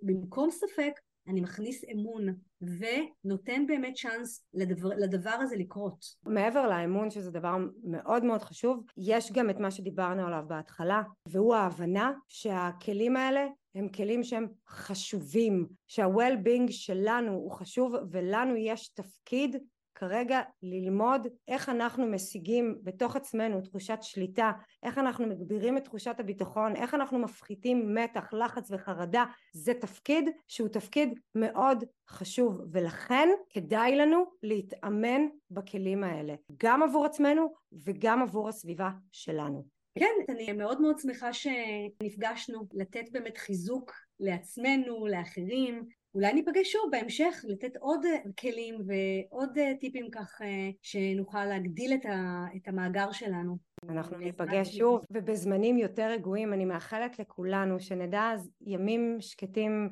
[0.03, 0.93] במקום ספק
[1.29, 6.05] אני מכניס אמון ונותן באמת צ'אנס לדבר, לדבר הזה לקרות.
[6.27, 11.55] מעבר לאמון שזה דבר מאוד מאוד חשוב, יש גם את מה שדיברנו עליו בהתחלה, והוא
[11.55, 19.57] ההבנה שהכלים האלה הם כלים שהם חשובים, שה-well-being שלנו הוא חשוב ולנו יש תפקיד
[19.95, 24.53] כרגע ללמוד איך אנחנו משיגים בתוך עצמנו תחושת שליטה,
[24.83, 30.69] איך אנחנו מגבירים את תחושת הביטחון, איך אנחנו מפחיתים מתח, לחץ וחרדה, זה תפקיד שהוא
[30.69, 35.21] תפקיד מאוד חשוב ולכן כדאי לנו להתאמן
[35.51, 39.65] בכלים האלה, גם עבור עצמנו וגם עבור הסביבה שלנו.
[39.99, 45.85] כן, אני מאוד מאוד שמחה שנפגשנו לתת באמת חיזוק לעצמנו, לאחרים,
[46.15, 48.01] אולי ניפגש שוב בהמשך לתת עוד
[48.41, 53.57] כלים ועוד טיפים כך אה, שנוכל להגדיל את, ה, את המאגר שלנו.
[53.89, 59.89] אנחנו ניפגש שוב ובזמנים יותר רגועים אני מאחלת לכולנו שנדע ימים שקטים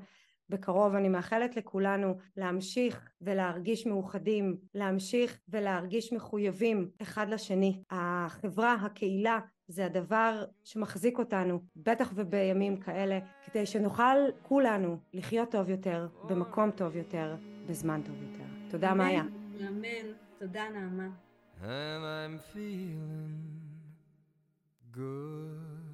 [0.49, 7.83] בקרוב אני מאחלת לכולנו להמשיך ולהרגיש מאוחדים להמשיך ולהרגיש מחויבים אחד לשני.
[7.91, 9.39] החברה הקהילה
[9.73, 16.97] זה הדבר שמחזיק אותנו, בטח ובימים כאלה, כדי שנוכל כולנו לחיות טוב יותר, במקום טוב
[16.97, 18.45] יותר, בזמן טוב יותר.
[18.71, 19.23] תודה מאיה.
[19.69, 20.13] אמן.
[20.39, 21.09] תודה נעמה.
[21.63, 23.37] And I'm feeling
[24.93, 25.92] good.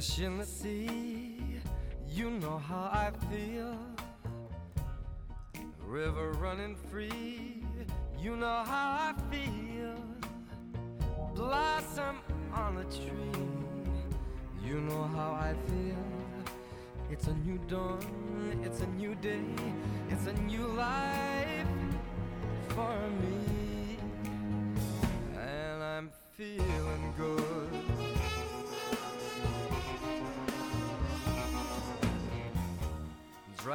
[0.00, 1.36] Fish in the sea,
[2.08, 3.76] you know how I feel.
[5.86, 7.62] River running free,
[8.18, 9.96] you know how I feel.
[11.34, 12.16] Blossom
[12.54, 13.44] on a tree,
[14.64, 16.06] you know how I feel.
[17.10, 18.00] It's a new dawn,
[18.64, 19.49] it's a new day,